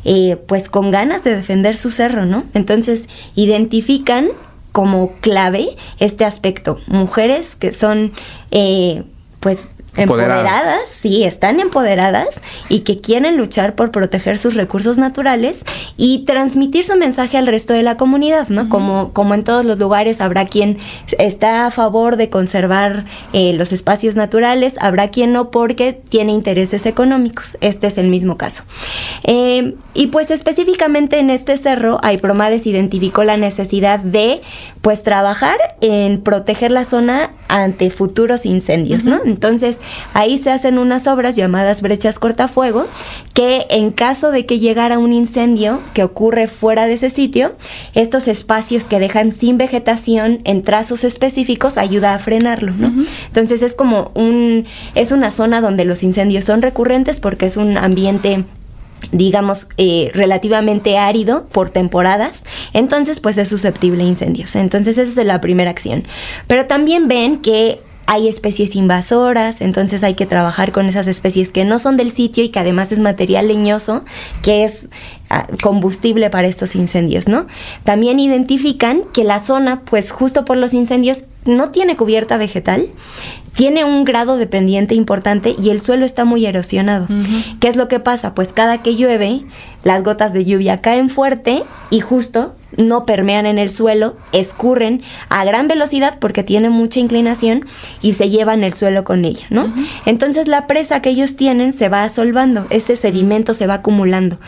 [0.06, 2.44] eh, pues con ganas de defender su cerro, ¿no?
[2.54, 4.30] Entonces identifican
[4.72, 8.14] como clave este aspecto, mujeres que son,
[8.52, 9.04] eh,
[9.40, 10.82] pues, empoderadas.
[11.00, 15.62] sí, están empoderadas y que quieren luchar por proteger sus recursos naturales
[15.98, 18.70] y transmitir su mensaje al resto de la comunidad, ¿no?
[18.70, 20.78] como, como en todos los lugares habrá quien
[21.18, 26.86] está a favor de conservar eh, los espacios naturales, habrá quien no porque tiene intereses
[26.86, 27.58] económicos.
[27.62, 28.64] Este es el mismo caso.
[29.24, 34.42] Eh, y pues específicamente en este cerro, Aipromades identificó la necesidad de
[34.82, 39.20] pues trabajar en proteger la zona ante futuros incendios, ¿no?
[39.26, 39.80] Entonces,
[40.14, 42.86] ahí se hacen unas obras llamadas brechas cortafuego,
[43.34, 47.54] que en caso de que llegara un incendio que ocurre fuera de ese sitio,
[47.96, 52.94] estos espacios que dejan sin vegetación en trazos específicos ayuda a frenarlo, ¿no?
[53.28, 57.78] Entonces es como un, es una zona donde los incendios son recurrentes porque es un
[57.78, 58.46] ambiente
[59.12, 64.56] digamos, eh, relativamente árido por temporadas, entonces pues es susceptible a incendios.
[64.56, 66.04] Entonces esa es la primera acción.
[66.48, 67.82] Pero también ven que
[68.12, 72.44] hay especies invasoras, entonces hay que trabajar con esas especies que no son del sitio
[72.44, 74.04] y que además es material leñoso,
[74.42, 74.90] que es
[75.30, 77.46] ah, combustible para estos incendios, ¿no?
[77.84, 82.90] También identifican que la zona, pues justo por los incendios, no tiene cubierta vegetal,
[83.60, 87.10] tiene un grado de pendiente importante y el suelo está muy erosionado.
[87.60, 88.34] ¿Qué es lo que pasa?
[88.34, 89.42] Pues cada que llueve,
[89.84, 95.44] las gotas de lluvia caen fuerte y justo no permean en el suelo, escurren a
[95.44, 97.66] gran velocidad porque tiene mucha inclinación
[98.02, 99.74] y se llevan el suelo con ella, ¿no?
[100.06, 104.40] Entonces la presa que ellos tienen se va asolvando, ese sedimento se va acumulando.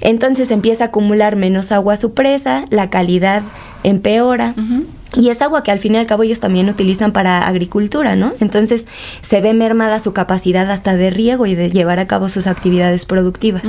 [0.00, 3.42] Entonces empieza a acumular menos agua a su presa, la calidad
[3.84, 4.54] empeora.
[5.16, 8.32] Y es agua que al fin y al cabo ellos también utilizan para agricultura, ¿no?
[8.38, 8.86] Entonces
[9.22, 13.06] se ve mermada su capacidad hasta de riego y de llevar a cabo sus actividades
[13.06, 13.62] productivas.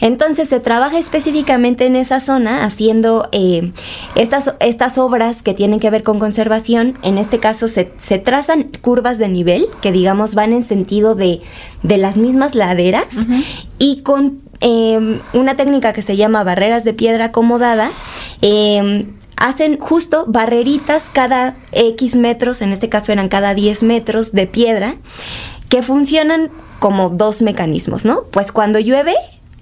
[0.00, 3.72] Entonces se trabaja específicamente en esa zona haciendo eh,
[4.14, 6.98] estas, estas obras que tienen que ver con conservación.
[7.02, 11.40] En este caso se, se trazan curvas de nivel que digamos van en sentido de,
[11.82, 13.08] de las mismas laderas
[13.80, 17.90] y con eh, una técnica que se llama barreras de piedra acomodada.
[18.40, 19.06] Eh,
[19.36, 24.94] hacen justo barreritas cada X metros, en este caso eran cada 10 metros de piedra,
[25.68, 28.24] que funcionan como dos mecanismos, ¿no?
[28.30, 29.14] Pues cuando llueve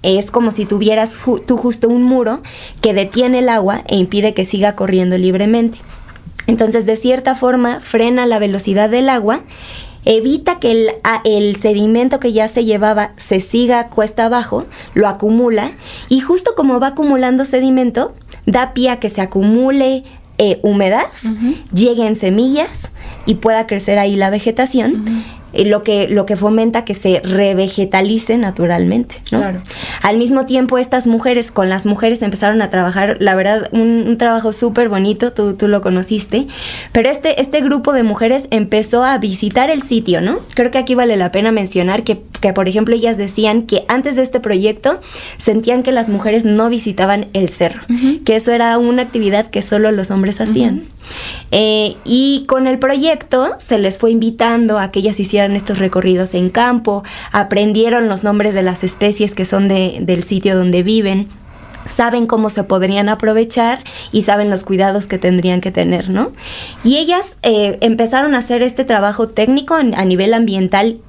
[0.03, 1.13] es como si tuvieras
[1.47, 2.41] tú justo un muro
[2.81, 5.79] que detiene el agua e impide que siga corriendo libremente.
[6.47, 9.41] Entonces, de cierta forma, frena la velocidad del agua,
[10.05, 10.91] evita que el,
[11.23, 15.71] el, sedimento que ya se llevaba se siga cuesta abajo, lo acumula,
[16.07, 18.13] y justo como va acumulando sedimento,
[18.45, 20.03] da pie a que se acumule
[20.37, 21.05] eh, humedad,
[21.73, 22.89] llegue en semillas
[23.25, 25.23] y pueda crecer ahí la vegetación
[25.63, 29.21] lo, que, lo que fomenta que se revegetalice naturalmente.
[29.29, 29.61] Claro.
[30.01, 34.53] Al mismo tiempo, estas mujeres, con las mujeres empezaron a trabajar, la verdad, un, trabajo
[34.53, 36.47] súper bonito, tú, tú lo conociste,
[36.91, 40.39] pero este, este grupo de mujeres empezó a visitar el sitio, ¿no?
[40.53, 44.15] Creo que aquí vale la pena mencionar que, que, por ejemplo, ellas decían que antes
[44.15, 44.99] de este proyecto
[45.37, 47.81] sentían que las mujeres no visitaban el cerro,
[48.25, 50.94] que eso era una actividad que solo los hombres hacían.
[51.51, 56.33] Eh, y con el proyecto se les fue invitando a que ellas hicieran estos recorridos
[56.33, 61.29] en campo, aprendieron los nombres de las especies que son de, del sitio donde viven
[61.85, 66.31] saben cómo se podrían aprovechar y saben los cuidados que tendrían que tener, ¿no?
[66.83, 70.99] Y ellas eh, empezaron a hacer este trabajo técnico a nivel ambiental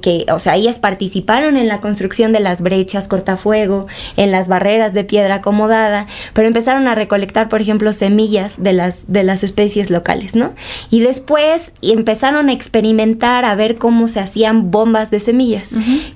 [0.00, 3.86] que, o sea, ellas participaron en la construcción de las brechas cortafuego,
[4.16, 8.98] en las barreras de piedra acomodada, pero empezaron a recolectar, por ejemplo, semillas de las,
[9.08, 10.54] de las especies locales, ¿no?
[10.90, 15.70] Y después empezaron a experimentar a ver cómo se hacían bombas de semillas,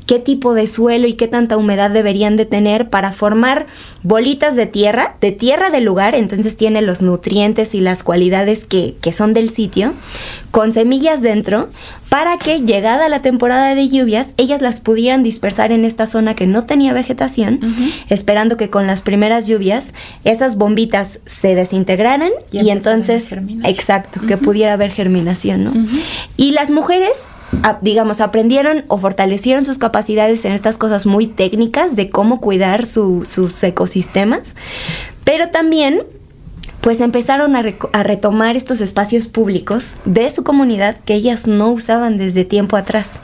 [0.07, 3.67] qué tipo de suelo y qué tanta humedad deberían de tener para formar
[4.03, 8.95] bolitas de tierra, de tierra del lugar, entonces tiene los nutrientes y las cualidades que,
[9.01, 9.95] que son del sitio,
[10.51, 11.69] con semillas dentro,
[12.09, 16.47] para que llegada la temporada de lluvias, ellas las pudieran dispersar en esta zona que
[16.47, 17.61] no tenía vegetación,
[18.09, 23.27] esperando que con las primeras lluvias esas bombitas se desintegraran y, entonces,
[23.65, 25.73] exacto, que pudiera haber germinación, ¿no?
[26.37, 27.13] Y las mujeres
[27.81, 33.63] digamos, aprendieron o fortalecieron sus capacidades en estas cosas muy técnicas de cómo cuidar sus
[33.65, 34.55] ecosistemas,
[35.25, 36.03] pero también
[36.81, 37.63] pues empezaron a,
[38.03, 43.21] retomar estos espacios públicos de su comunidad que ellas no usaban desde tiempo atrás.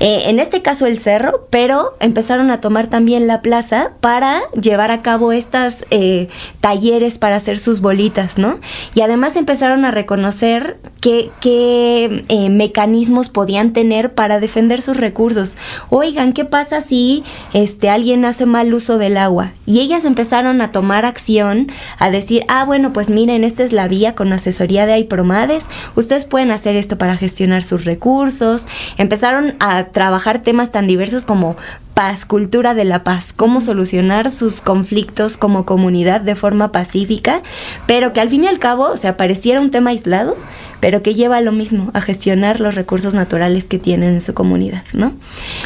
[0.00, 4.90] Eh, en este caso el cerro, pero empezaron a tomar también la plaza para llevar
[4.90, 6.28] a cabo estas eh,
[6.60, 8.58] talleres para hacer sus bolitas, ¿no?
[8.94, 15.56] Y además empezaron a reconocer qué, qué eh, mecanismos podían tener para defender sus recursos.
[15.90, 19.52] Oigan, ¿qué pasa si este, alguien hace mal uso del agua?
[19.66, 23.88] Y ellas empezaron a tomar acción, a decir, ah, bueno, pues miren, esta es la
[23.88, 25.64] vía con asesoría de AIPROMADES.
[25.94, 28.66] Ustedes pueden hacer esto para gestionar sus recursos.
[28.96, 31.56] Empezaron a trabajar temas tan diversos como
[31.94, 37.42] paz, cultura de la paz, cómo solucionar sus conflictos como comunidad de forma pacífica,
[37.88, 40.36] pero que al fin y al cabo, o sea, pareciera un tema aislado,
[40.78, 44.32] pero que lleva a lo mismo, a gestionar los recursos naturales que tienen en su
[44.32, 45.12] comunidad, ¿no?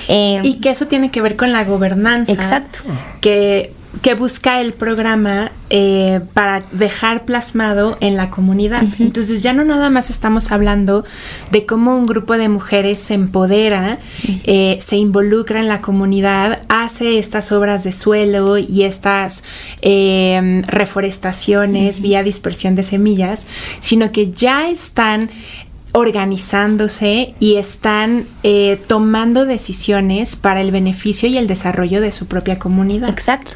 [0.08, 2.32] Eh, y que eso tiene que ver con la gobernanza.
[2.32, 2.80] Exacto.
[3.20, 8.84] Que que busca el programa eh, para dejar plasmado en la comunidad.
[8.98, 11.04] Entonces ya no nada más estamos hablando
[11.50, 13.98] de cómo un grupo de mujeres se empodera,
[14.44, 19.44] eh, se involucra en la comunidad, hace estas obras de suelo y estas
[19.82, 23.46] em, reforestaciones vía dispersión de semillas,
[23.80, 25.30] sino que ya están
[25.92, 32.58] organizándose y están eh, tomando decisiones para el beneficio y el desarrollo de su propia
[32.58, 33.10] comunidad.
[33.10, 33.52] Exacto.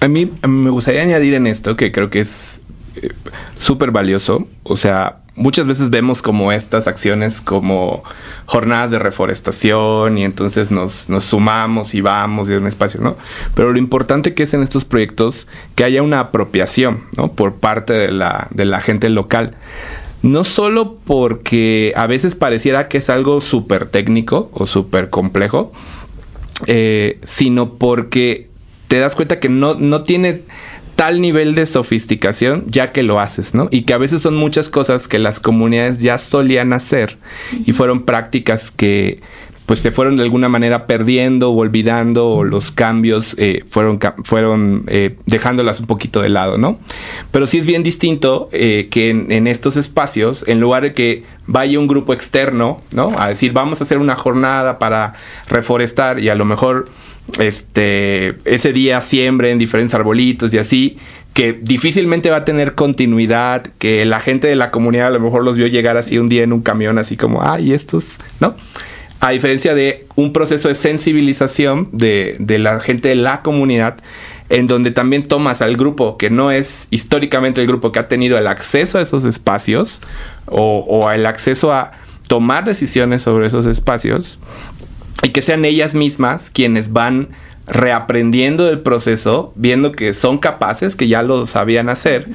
[0.00, 2.60] a mí, me gustaría añadir en esto que creo que es
[3.02, 3.10] eh,
[3.58, 4.46] súper valioso.
[4.62, 8.04] O sea, muchas veces vemos como estas acciones como
[8.46, 13.16] jornadas de reforestación y entonces nos, nos sumamos y vamos de un espacio, ¿no?
[13.54, 17.32] Pero lo importante que es en estos proyectos que haya una apropiación, ¿no?
[17.32, 19.56] Por parte de la, de la gente local.
[20.24, 25.70] No solo porque a veces pareciera que es algo súper técnico o súper complejo,
[26.66, 28.48] eh, sino porque
[28.88, 30.40] te das cuenta que no, no tiene
[30.96, 33.68] tal nivel de sofisticación ya que lo haces, ¿no?
[33.70, 37.18] Y que a veces son muchas cosas que las comunidades ya solían hacer
[37.66, 39.20] y fueron prácticas que
[39.66, 44.84] pues se fueron de alguna manera perdiendo o olvidando o los cambios eh, fueron, fueron
[44.88, 46.78] eh, dejándolas un poquito de lado, ¿no?
[47.30, 51.78] Pero sí es bien distinto eh, que en, estos espacios, en lugar de que vaya
[51.78, 53.18] un grupo externo, ¿no?
[53.18, 55.14] A decir, vamos a hacer una jornada para
[55.48, 56.86] reforestar y a lo mejor
[57.38, 60.98] este, ese día siembren diferentes arbolitos y así,
[61.32, 65.42] que difícilmente va a tener continuidad, que la gente de la comunidad a lo mejor
[65.42, 68.56] los vio llegar así un día en un camión, así como, ay, estos, ¿no?
[69.24, 73.96] A diferencia de un proceso de sensibilización de, la gente de la comunidad,
[74.50, 78.36] en donde también tomas al grupo que no es históricamente el grupo que ha tenido
[78.36, 80.02] el acceso a esos espacios
[80.44, 81.92] o, o el acceso a
[82.28, 84.38] tomar decisiones sobre esos espacios
[85.22, 87.30] y que sean ellas mismas quienes van
[87.66, 92.28] reaprendiendo el proceso, viendo que son capaces, que ya lo sabían hacer,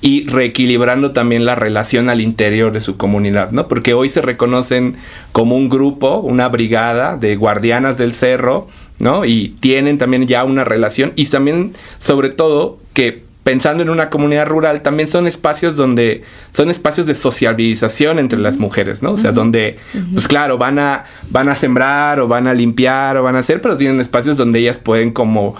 [0.00, 3.66] y reequilibrando también la relación al interior de su comunidad, ¿no?
[3.66, 4.96] Porque hoy se reconocen
[5.32, 8.68] como un grupo, una brigada de guardianas del cerro,
[8.98, 9.24] ¿no?
[9.24, 14.48] Y tienen también ya una relación, y también, sobre todo, que pensando en una comunidad
[14.48, 19.12] rural, también son espacios donde son espacios de socialización entre las mujeres, ¿no?
[19.12, 19.78] O sea, donde,
[20.12, 23.60] pues claro, van a, van a sembrar o van a limpiar o van a hacer,
[23.60, 25.54] pero tienen espacios donde ellas pueden como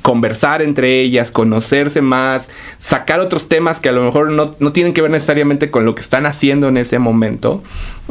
[0.00, 5.02] conversar entre ellas, conocerse más, sacar otros temas que a lo mejor no, tienen que
[5.02, 7.64] ver necesariamente con lo que están haciendo en ese momento.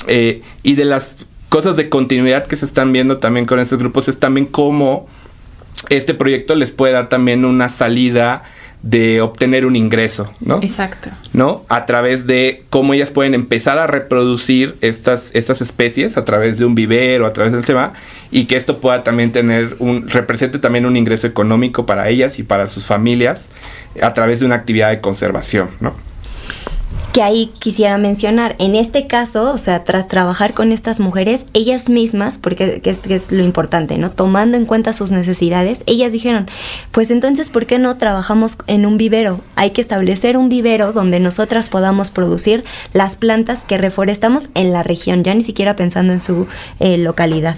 [0.08, 1.16] Eh, y de las
[1.48, 5.08] cosas de continuidad que se están viendo también con estos grupos es también cómo
[5.88, 8.44] este proyecto les puede dar también una salida
[8.84, 10.60] de obtener un ingreso, ¿no?
[10.62, 11.10] Exacto.
[11.34, 11.66] ¿No?
[11.68, 16.66] A través de cómo ellas pueden empezar a reproducir estas, estas especies a través de
[16.66, 17.94] un vivero, a través del tema,
[18.32, 22.44] y que esto pueda también tener un, represente también un ingreso económico para ellas y
[22.44, 23.48] para sus familias
[24.02, 26.07] a través de una actividad de conservación, ¿no?
[27.14, 28.56] Que ahí quisiera mencionar.
[28.60, 33.32] En este caso, o sea, tras trabajar con estas mujeres, ellas mismas, porque es, es,
[33.32, 34.12] lo importante, ¿no?
[34.12, 36.48] Tomando en cuenta sus necesidades, ellas dijeron,
[36.92, 39.42] pues entonces, ¿por qué no trabajamos en un vivero?
[39.56, 44.84] Hay que establecer un vivero donde nosotras podamos producir las plantas que reforestamos en la
[44.84, 46.48] región, ya ni siquiera pensando en su
[46.80, 47.58] eh, localidad.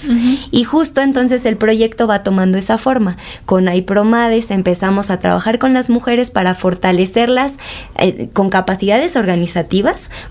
[0.51, 3.17] Y justo entonces el proyecto va tomando esa forma.
[3.45, 7.51] Con AIPROMADES empezamos a trabajar con las mujeres para fortalecerlas
[7.97, 9.28] eh, con capacidades organizativas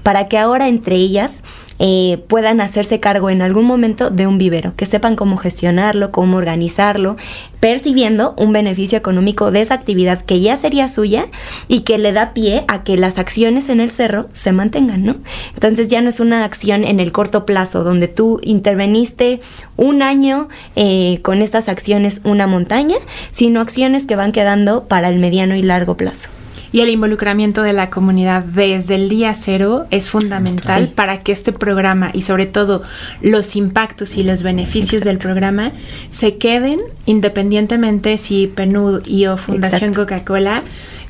[0.03, 1.43] para que ahora entre ellas
[1.81, 6.37] eh, puedan hacerse cargo en algún momento de un vivero, que sepan cómo gestionarlo, cómo
[6.37, 7.17] organizarlo,
[7.61, 11.27] percibiendo un beneficio económico de esa actividad que ya sería suya
[11.69, 15.17] y que le da pie a que las acciones en el cerro se mantengan, ¿no?
[15.55, 19.41] Entonces ya no es una acción en el corto plazo donde tú interveniste
[19.77, 22.97] un año eh, con estas acciones una montaña,
[23.31, 26.29] sino acciones que van quedando para el mediano y largo plazo
[26.73, 31.53] y el involucramiento de la comunidad desde el día cero es fundamental para que este
[31.53, 32.83] programa y sobre todo
[33.23, 35.73] los impactos y los beneficios del programa
[36.11, 40.63] se queden independientemente si PNUD y o Fundación Coca-Cola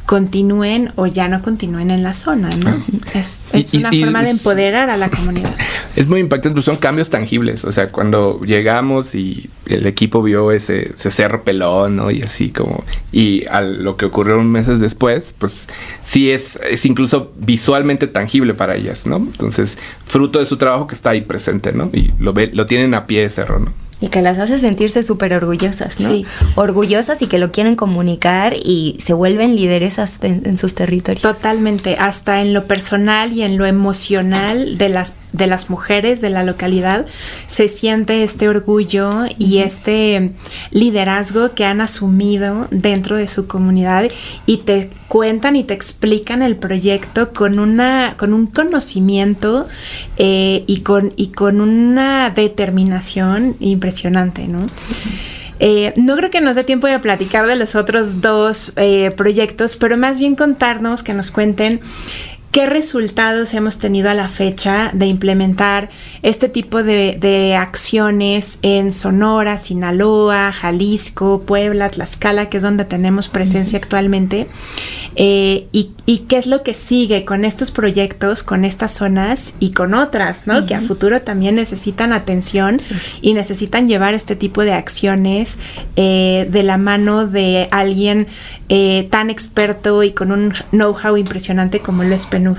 [0.09, 2.83] continúen o ya no continúen en la zona, ¿no?
[3.13, 3.43] Es,
[3.75, 5.55] una forma de empoderar a la comunidad.
[5.97, 10.51] Es muy impactante, pues son cambios tangibles, o sea, cuando llegamos y el equipo vio
[10.51, 12.11] ese, cerro pelón, ¿no?
[12.11, 12.83] Y así como,
[13.13, 15.67] y a lo que ocurrió meses después, pues
[16.03, 19.17] sí es, es incluso visualmente tangible para ellas, ¿no?
[19.17, 21.91] Entonces, fruto de su trabajo que está ahí presente, ¿no?
[21.93, 23.88] Y lo, ve, lo tienen a pie de cerro, ¿no?
[24.01, 26.11] Y que las hace sentirse súper orgullosas, ¿no?
[26.11, 26.27] Sí.
[26.55, 31.23] Orgullosas y que lo quieren comunicar y se vuelven lideresas en, sus territorios.
[31.23, 36.31] Totalmente, hasta en lo personal y en lo emocional de las, de las mujeres de
[36.31, 37.07] la localidad
[37.47, 40.33] se siente este orgullo y este
[40.71, 44.09] liderazgo que han asumido dentro de su comunidad
[44.47, 49.69] y te cuentan y te explican el proyecto con, una, con un conocimiento
[50.17, 54.67] eh, y, con, y con una determinación impresionante ¿no?
[55.61, 59.77] Eh, no creo que nos dé tiempo de platicar de los otros dos eh, proyectos,
[59.77, 61.81] pero más bien contarnos, que nos cuenten
[62.51, 65.91] ¿Qué resultados hemos tenido a la fecha de implementar
[66.23, 73.79] este tipo de, acciones en Sonora, Sinaloa, Jalisco, Puebla, Tlaxcala, que es donde tenemos presencia
[73.79, 74.47] actualmente?
[75.17, 75.93] Eh, y,
[76.29, 80.67] qué es lo que sigue con estos proyectos, con estas zonas y con otras, ¿no?
[80.67, 82.77] Que a futuro también necesitan atención
[83.21, 85.59] y necesitan llevar este tipo de acciones
[85.97, 88.27] eh, de la mano de alguien
[88.69, 92.59] eh, tan experto y con un know-how impresionante como lo es PNUD?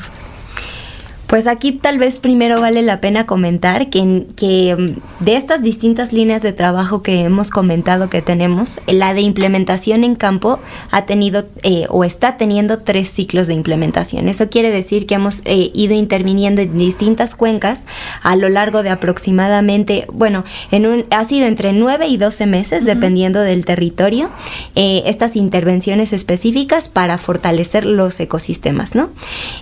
[1.30, 6.12] Pues aquí tal vez primero vale la pena comentar que, que mm, de estas distintas
[6.12, 10.60] líneas de trabajo que hemos comentado que tenemos, la de implementación en campo
[10.90, 14.28] ha tenido eh, o está teniendo tres ciclos de implementación.
[14.28, 17.82] Eso quiere decir que hemos eh, ido interviniendo en distintas cuencas
[18.24, 22.86] a lo largo de aproximadamente, bueno, en un, ha sido entre 9 y 12 meses,
[22.86, 24.32] dependiendo del territorio,
[24.74, 29.12] eh, estas intervenciones específicas para fortalecer los ecosistemas, ¿no?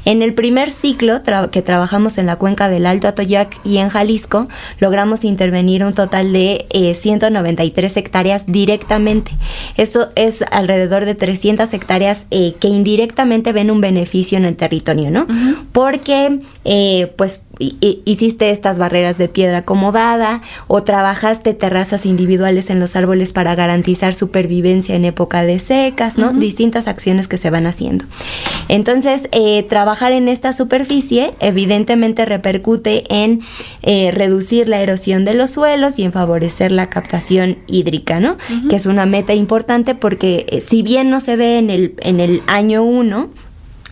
[0.05, 4.47] En el primer ciclo, que trabajamos en la cuenca del Alto Atoyac y en Jalisco,
[4.79, 6.65] logramos intervenir un total de
[6.99, 9.31] 193 eh, hectáreas directamente.
[9.75, 15.11] Eso es alrededor de 300 hectáreas eh, que indirectamente ven un beneficio en el territorio,
[15.11, 15.27] ¿no?
[15.71, 22.95] Porque, eh, pues, hiciste estas barreras de piedra acomodada o trabajaste terrazas individuales en los
[22.95, 26.33] árboles para garantizar supervivencia en época de secas, ¿no?
[26.33, 28.05] Distintas acciones que se van haciendo.
[28.67, 33.41] Entonces, eh, trabajar en esta superficie evidentemente repercute en
[33.81, 38.37] eh, reducir la erosión de los suelos y en favorecer la captación hídrica, ¿no?
[38.69, 42.19] Que es una meta importante porque eh, si bien no se ve en el, en
[42.19, 43.29] el año 1,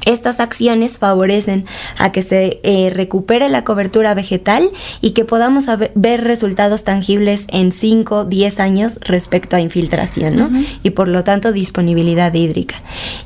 [0.05, 1.65] estas acciones favorecen
[1.97, 4.69] a que se eh, recupere la cobertura vegetal
[5.01, 10.49] y que podamos ver resultados tangibles en 5, 10 años respecto a infiltración, ¿no?
[10.83, 12.75] Y por lo tanto disponibilidad hídrica.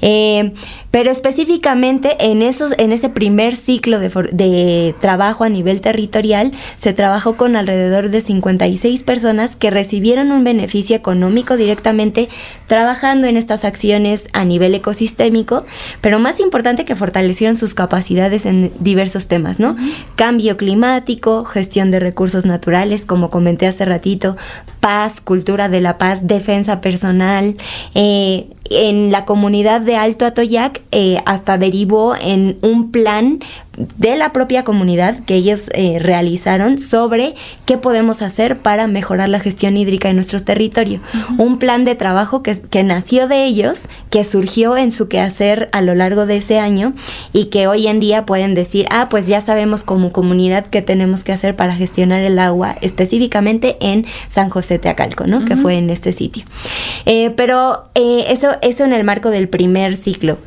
[0.02, 0.54] Eh,
[0.92, 6.94] pero específicamente en, esos, en ese primer ciclo de, de, trabajo a nivel territorial, se
[6.94, 12.30] trabajó con alrededor de 56 personas que recibieron un beneficio económico directamente
[12.68, 15.66] trabajando en estas acciones a nivel ecosistémico,
[16.02, 19.76] pero más importante que fortalecieron sus capacidades en diversos temas, ¿no?
[20.16, 24.38] Cambio climático, gestión de recursos naturales, como comenté hace ratito,
[24.80, 27.56] paz, cultura de la paz, defensa personal,
[27.96, 33.40] eh, en la comunidad de Alto Atoyac eh, hasta derivó en un plan
[33.80, 37.34] de la propia comunidad que ellos eh, realizaron sobre
[37.66, 41.00] qué podemos hacer para mejorar la gestión hídrica en nuestro territorio.
[41.38, 45.82] Un plan de trabajo que, que, nació de ellos, que surgió en su quehacer a
[45.82, 46.94] lo largo de ese año
[47.32, 51.24] y que hoy en día pueden decir, ah, pues ya sabemos como comunidad qué tenemos
[51.24, 55.46] que hacer para gestionar el agua específicamente en San José Teacalco, ¿no?
[55.46, 56.44] Que fue en este sitio.
[57.06, 60.38] Eh, pero eh, eso, eso en el marco del primer ciclo.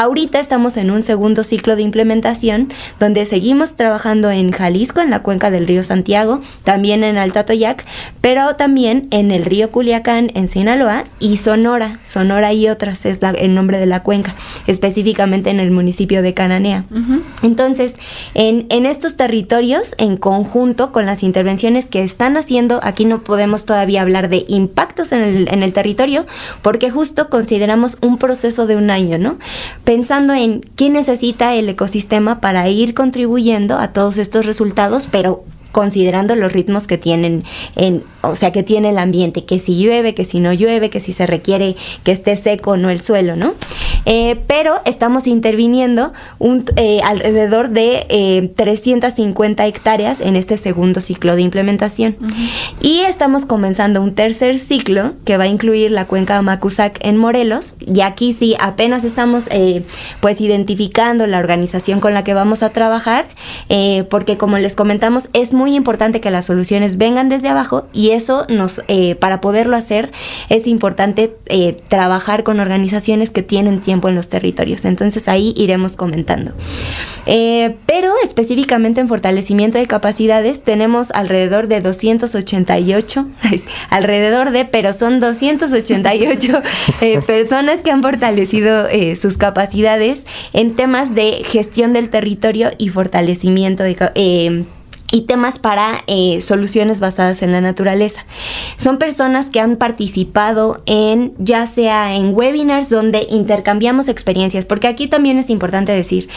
[0.00, 5.22] Ahorita estamos en un segundo ciclo de implementación donde seguimos trabajando en Jalisco, en la
[5.22, 7.84] cuenca del río Santiago, también en Alto Atoyac,
[8.22, 12.00] pero también en el río Culiacán, en Sinaloa y Sonora.
[12.02, 14.34] Sonora y otras es el nombre de la cuenca,
[14.66, 16.86] específicamente en el municipio de Cananea.
[17.42, 17.92] Entonces,
[18.32, 23.66] en, en estos territorios, en conjunto con las intervenciones que están haciendo, aquí no podemos
[23.66, 26.24] todavía hablar de impactos en el, en el territorio,
[26.62, 29.36] porque justo consideramos un proceso de un año, ¿no?
[29.90, 36.36] Pensando en qué necesita el ecosistema para ir contribuyendo a todos estos resultados, pero considerando
[36.36, 37.42] los ritmos que tienen
[37.74, 41.00] en, o sea, que tiene el ambiente, que si llueve, que si no llueve, que
[41.00, 41.74] si se requiere
[42.04, 43.54] que esté seco o no el suelo, ¿no?
[44.04, 51.36] Eh, pero estamos interviniendo un, eh, alrededor de 350 eh, hectáreas en este segundo ciclo
[51.36, 52.16] de implementación.
[52.80, 57.74] Y estamos comenzando un tercer ciclo que va a incluir la cuenca Macusac en Morelos.
[57.80, 59.44] Y aquí sí, apenas estamos
[60.20, 63.26] pues identificando la organización con la que vamos a trabajar,
[64.08, 68.46] porque como les comentamos, es muy importante que las soluciones vengan desde abajo y eso
[68.48, 70.12] nos, eh, para poderlo hacer,
[70.48, 74.84] es importante eh, trabajar con organizaciones que tienen tiempo en los territorios.
[74.84, 76.52] Entonces ahí iremos comentando.
[77.26, 83.26] Eh, pero específicamente en fortalecimiento de capacidades tenemos alrededor de 288,
[83.90, 86.62] alrededor de, pero son 288
[87.26, 88.86] personas que han fortalecido
[89.20, 94.64] sus capacidades en temas de gestión del territorio y fortalecimiento de
[95.12, 98.24] y temas para eh, soluciones basadas en la naturaleza.
[98.78, 105.08] Son personas que han participado en, ya sea en webinars donde intercambiamos experiencias, porque aquí
[105.08, 106.28] también es importante decir,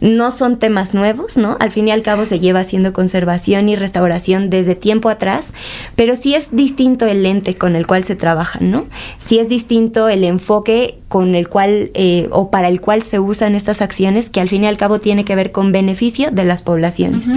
[0.00, 1.56] no son temas nuevos, ¿no?
[1.60, 5.52] Al fin y al cabo se lleva haciendo conservación y restauración desde tiempo atrás,
[5.94, 8.86] pero sí es distinto el lente con el cual se trabaja, ¿no?
[9.18, 13.54] Sí es distinto el enfoque con el cual eh, o para el cual se usan
[13.54, 16.62] estas acciones que al fin y al cabo tiene que ver con beneficio de las
[16.62, 17.28] poblaciones.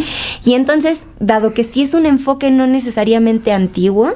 [0.44, 0.79] Y entonces,
[1.20, 4.12] dado que sí es un enfoque no necesariamente antiguo,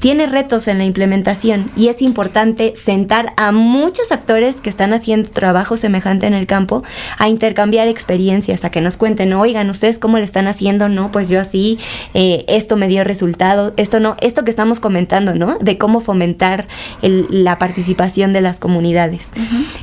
[0.00, 5.30] tiene retos en la implementación y es importante sentar a muchos actores que están haciendo
[5.30, 6.82] trabajo semejante en el campo
[7.18, 11.28] a intercambiar experiencias, a que nos cuenten, oigan, ustedes cómo le están haciendo, no, pues
[11.28, 11.78] yo así,
[12.14, 15.56] eh, esto me dio resultado, esto no, esto que estamos comentando, ¿no?
[15.60, 16.66] De cómo fomentar
[17.00, 19.28] la participación de las comunidades.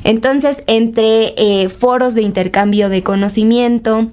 [0.04, 4.10] Entonces, entre eh, foros de intercambio de conocimiento,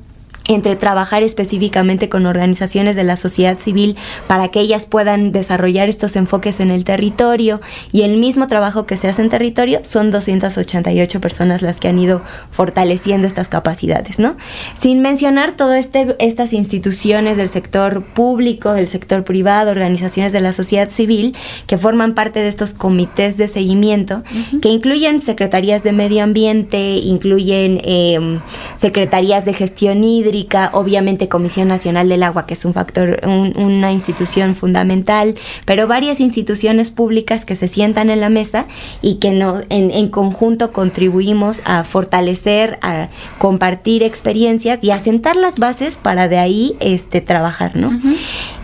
[0.48, 6.16] entre trabajar específicamente con organizaciones de la sociedad civil para que ellas puedan desarrollar estos
[6.16, 7.60] enfoques en el territorio
[7.92, 11.98] y el mismo trabajo que se hace en territorio son 288 personas las que han
[11.98, 14.36] ido fortaleciendo estas capacidades, ¿no?
[14.78, 20.52] Sin mencionar todas este, estas instituciones del sector público, del sector privado, organizaciones de la
[20.52, 21.34] sociedad civil
[21.66, 24.22] que forman parte de estos comités de seguimiento
[24.62, 28.40] que incluyen secretarías de medio ambiente, incluyen em,
[28.78, 30.35] secretarías de gestión hídrica,
[30.72, 35.34] obviamente Comisión Nacional del Agua, que es un factor, una institución fundamental,
[35.64, 38.66] pero varias instituciones públicas que se sientan en la mesa
[39.02, 43.08] y que no, en, conjunto contribuimos a fortalecer, a
[43.38, 47.98] compartir experiencias y a sentar las bases para de ahí este, trabajar, ¿no?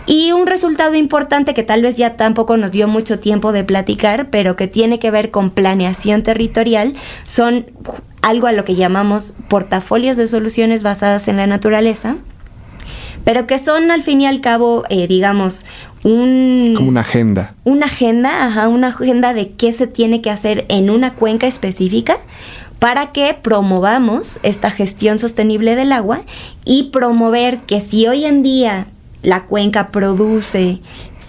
[0.07, 4.31] Y un resultado importante que tal vez ya tampoco nos dio mucho tiempo de platicar,
[4.31, 6.95] pero que tiene que ver con planeación territorial,
[7.27, 7.67] son
[8.23, 12.17] algo a lo que llamamos portafolios de soluciones basadas en la naturaleza,
[13.25, 15.65] pero que son al fin y al cabo, eh, digamos,
[16.05, 16.75] un...
[16.77, 17.55] Como una agenda.
[17.65, 22.17] Una agenda, ajá, una agenda de qué se tiene que hacer en una cuenca específica
[22.79, 26.23] para que promovamos esta gestión sostenible del agua
[26.65, 28.87] y promover que si hoy en día
[29.23, 30.81] la cuenca produce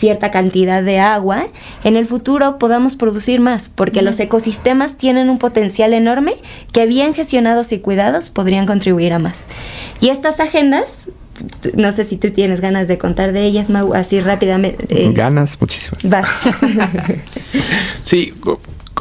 [0.03, 1.45] cierta cantidad de agua,
[1.85, 6.33] en el futuro podamos producir más, porque los ecosistemas tienen un potencial enorme
[6.73, 9.45] que bien gestionados y cuidados podrían contribuir a más.
[10.01, 11.05] Y estas agendas,
[11.73, 14.85] no sé si tú tienes ganas de contar de ellas, Mau, así rápidamente.
[14.89, 16.03] Eh, ganas, muchísimas.
[18.03, 18.33] sí,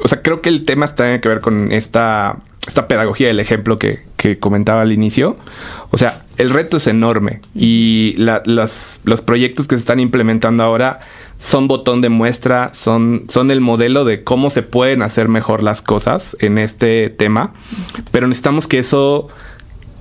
[0.03, 3.79] o sea, creo que el tema tiene que ver con esta esta pedagogía del ejemplo
[3.79, 5.37] que, comentaba al inicio.
[5.91, 11.01] O sea, el reto es enorme y los proyectos que se están implementando ahora
[11.39, 15.83] son botón de muestra, son, son el modelo de cómo se pueden hacer mejor las
[15.83, 17.53] cosas en este tema,
[18.13, 19.27] pero necesitamos que eso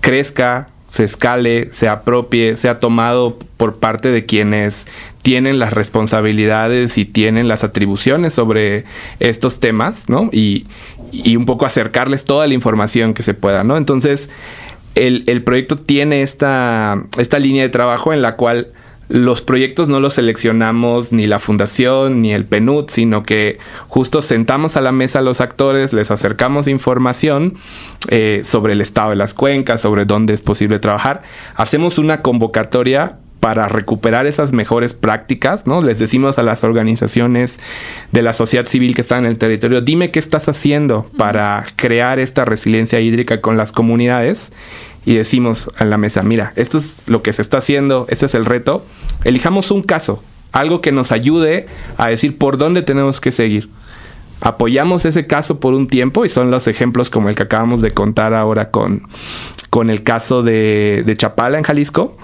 [0.01, 4.85] crezca, se escale, se apropie, sea tomado por parte de quienes
[5.21, 8.85] tienen las responsabilidades y tienen las atribuciones sobre
[9.19, 10.29] estos temas, ¿no?
[10.31, 10.65] Y,
[11.11, 13.77] y un poco acercarles toda la información que se pueda, ¿no?
[13.77, 14.29] Entonces,
[14.95, 18.73] el, el, proyecto tiene esta, esta línea de trabajo en la cual
[19.11, 24.77] los proyectos no los seleccionamos ni la fundación ni el PNUD, sino que justo sentamos
[24.77, 27.55] a la mesa a los actores, les acercamos información
[28.07, 31.23] eh, sobre el estado de las cuencas, sobre dónde es posible trabajar,
[31.55, 35.81] hacemos una convocatoria para recuperar esas mejores prácticas, ¿no?
[35.81, 37.59] Les decimos a las organizaciones
[38.11, 42.19] de la sociedad civil que están en el territorio, dime qué estás haciendo para crear
[42.19, 44.51] esta resiliencia hídrica con las comunidades
[45.05, 48.35] y decimos a la mesa, mira, esto es lo que se está haciendo, este es
[48.35, 48.85] el reto,
[49.23, 51.65] elijamos un caso, algo que nos ayude
[51.97, 53.69] a decir por dónde tenemos que seguir.
[54.39, 57.89] Apoyamos ese caso por un tiempo y son los ejemplos como el que acabamos de
[57.89, 59.07] contar ahora con,
[59.71, 62.17] con el caso de, de Chapala en Jalisco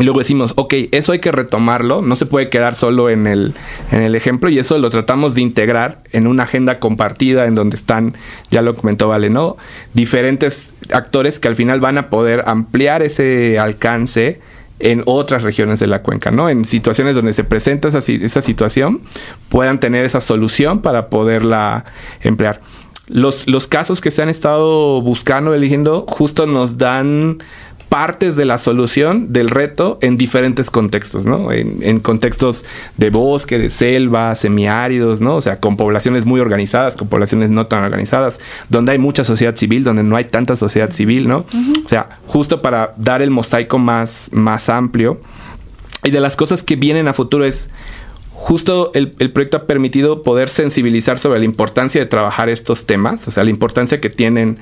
[0.00, 3.54] y luego decimos, ok, eso hay que retomarlo, no se puede quedar solo en el,
[3.92, 7.76] en el ejemplo y eso lo tratamos de integrar en una agenda compartida en donde
[7.76, 8.16] están,
[8.50, 9.58] ya lo comentó Vale, ¿no?
[9.92, 14.40] Diferentes actores que al final van a poder ampliar ese alcance
[14.78, 16.48] en otras regiones de la cuenca, ¿no?
[16.48, 19.02] En situaciones donde se presenta esa, esa situación,
[19.50, 21.84] puedan tener esa solución para poderla
[22.22, 22.62] emplear.
[23.06, 27.42] Los, los casos que se han estado buscando, eligiendo, justo nos dan
[27.90, 31.50] partes de la solución del reto en diferentes contextos, ¿no?
[31.50, 32.64] En, contextos
[32.96, 35.34] de bosque, de selva, semiáridos, ¿no?
[35.34, 38.38] O sea, con poblaciones muy organizadas, con poblaciones no tan organizadas,
[38.68, 41.38] donde hay mucha sociedad civil, donde no hay tanta sociedad civil, ¿no?
[41.84, 45.20] O sea, justo para dar el mosaico más, más amplio.
[46.04, 47.70] Y de las cosas que vienen a futuro es
[48.30, 53.26] justo el, el, proyecto ha permitido poder sensibilizar sobre la importancia de trabajar estos temas,
[53.26, 54.60] o sea, la importancia que tienen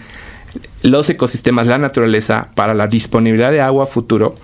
[0.82, 4.34] los ecosistemas, la naturaleza, para la disponibilidad de agua futuro.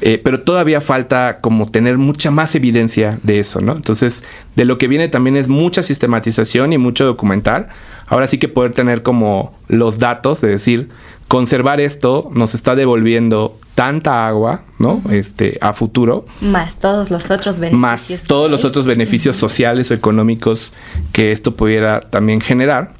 [0.00, 3.72] Eh, pero todavía falta como tener mucha más evidencia de eso, ¿no?
[3.72, 4.24] Entonces,
[4.56, 7.68] de lo que viene también es mucha sistematización y mucho documentar.
[8.06, 10.88] Ahora sí que poder tener como los datos de decir,
[11.28, 15.02] conservar esto nos está devolviendo tanta agua, ¿no?
[15.10, 16.26] Este, a futuro.
[16.40, 17.80] Más todos los otros beneficios.
[17.80, 20.72] Más todos los otros beneficios sociales o económicos
[21.12, 22.94] que esto pudiera también generar.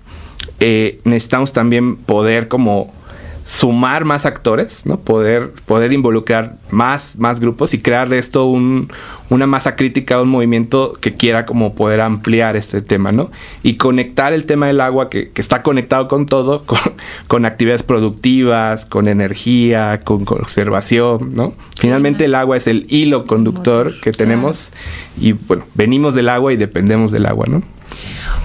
[0.61, 2.93] Eh, necesitamos también poder como
[3.45, 5.01] sumar más actores, ¿no?
[5.01, 8.89] Poder, poder involucrar más, más grupos y crear de esto un,
[9.31, 13.31] una masa crítica, un movimiento que quiera como poder ampliar este tema, ¿no?
[13.63, 16.65] Y conectar el tema del agua, que, está conectado con todo,
[17.27, 21.55] con, actividades productivas, con energía, con conservación, ¿no?
[21.79, 24.73] Finalmente el agua es el hilo conductor que tenemos
[25.21, 27.63] y bueno, venimos del agua y dependemos del agua, ¿no?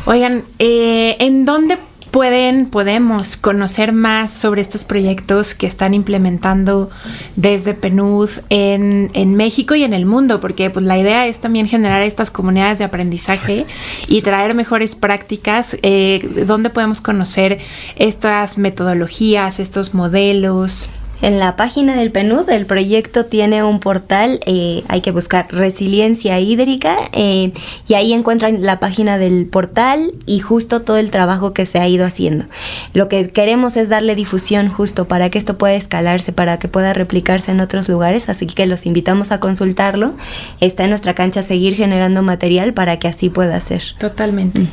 [0.06, 1.78] Oigan, eh, ¿en dónde
[2.12, 6.90] pueden, podemos conocer más sobre estos proyectos que están implementando
[7.36, 10.40] desde PNUD en, en México y en el mundo?
[10.40, 13.66] Porque pues, la idea es también generar estas comunidades de aprendizaje
[14.08, 15.78] y traer mejores prácticas.
[15.82, 17.60] Eh, ¿Dónde podemos conocer
[17.96, 20.90] estas metodologías, estos modelos?
[21.22, 26.40] En la página del PNUD el proyecto tiene un portal, eh, hay que buscar resiliencia
[26.40, 27.54] hídrica eh,
[27.88, 31.88] y ahí encuentran la página del portal y justo todo el trabajo que se ha
[31.88, 32.46] ido haciendo.
[32.94, 36.94] Lo que queremos es darle difusión justo para que esto pueda escalarse, para que pueda
[36.94, 40.14] replicarse en otros lugares, así que los invitamos a consultarlo.
[40.60, 43.82] Está en nuestra cancha seguir generando material para que así pueda ser.
[43.98, 44.68] Totalmente.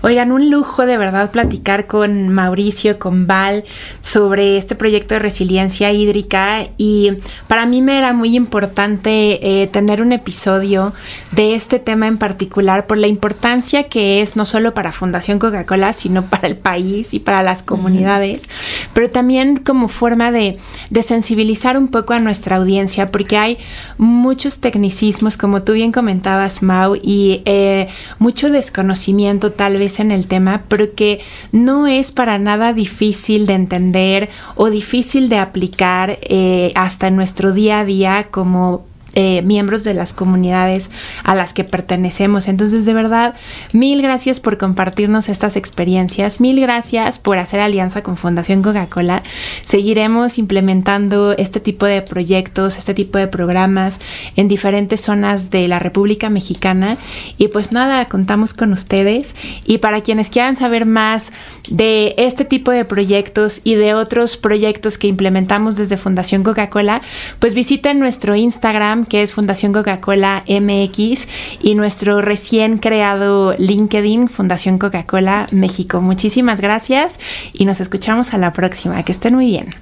[0.00, 3.64] Oigan, un lujo de verdad platicar con Mauricio, con Val
[4.02, 7.12] sobre este proyecto de resiliencia hídrica y
[7.46, 10.92] para mí me era muy importante eh, tener un episodio
[11.32, 15.92] de este tema en particular por la importancia que es no solo para Fundación Coca-Cola,
[15.92, 18.48] sino para el país y para las comunidades,
[18.92, 20.58] pero también como forma de,
[21.00, 23.58] sensibilizar un poco a nuestra audiencia, porque hay
[23.98, 27.88] muchos tecnicismos, como tú bien comentabas, Mau, y eh,
[28.18, 31.20] mucho desconocimiento tal vez en el tema, pero que
[31.52, 35.79] no es para nada difícil de entender o difícil de aplicar
[36.22, 40.90] eh, hasta en nuestro día a día como eh, miembros de las comunidades
[41.24, 42.48] a las que pertenecemos.
[42.48, 43.34] Entonces, de verdad,
[43.72, 49.22] mil gracias por compartirnos estas experiencias, mil gracias por hacer alianza con Fundación Coca-Cola.
[49.64, 54.00] Seguiremos implementando este tipo de proyectos, este tipo de programas
[54.36, 56.98] en diferentes zonas de la República Mexicana.
[57.38, 59.34] Y pues nada, contamos con ustedes.
[59.64, 61.32] Y para quienes quieran saber más
[61.68, 67.02] de este tipo de proyectos y de otros proyectos que implementamos desde Fundación Coca-Cola,
[67.38, 71.28] pues visiten nuestro Instagram que es Fundación Coca-Cola MX,
[71.60, 76.00] y nuestro recién creado LinkedIn, Fundación Coca-Cola México.
[76.00, 77.20] Muchísimas gracias
[77.52, 79.02] y nos escuchamos a la próxima.
[79.04, 79.74] Que estén muy bien.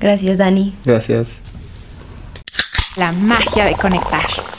[0.00, 0.74] Gracias, Dani.
[0.84, 1.34] Gracias.
[2.96, 4.55] La magia de conectar.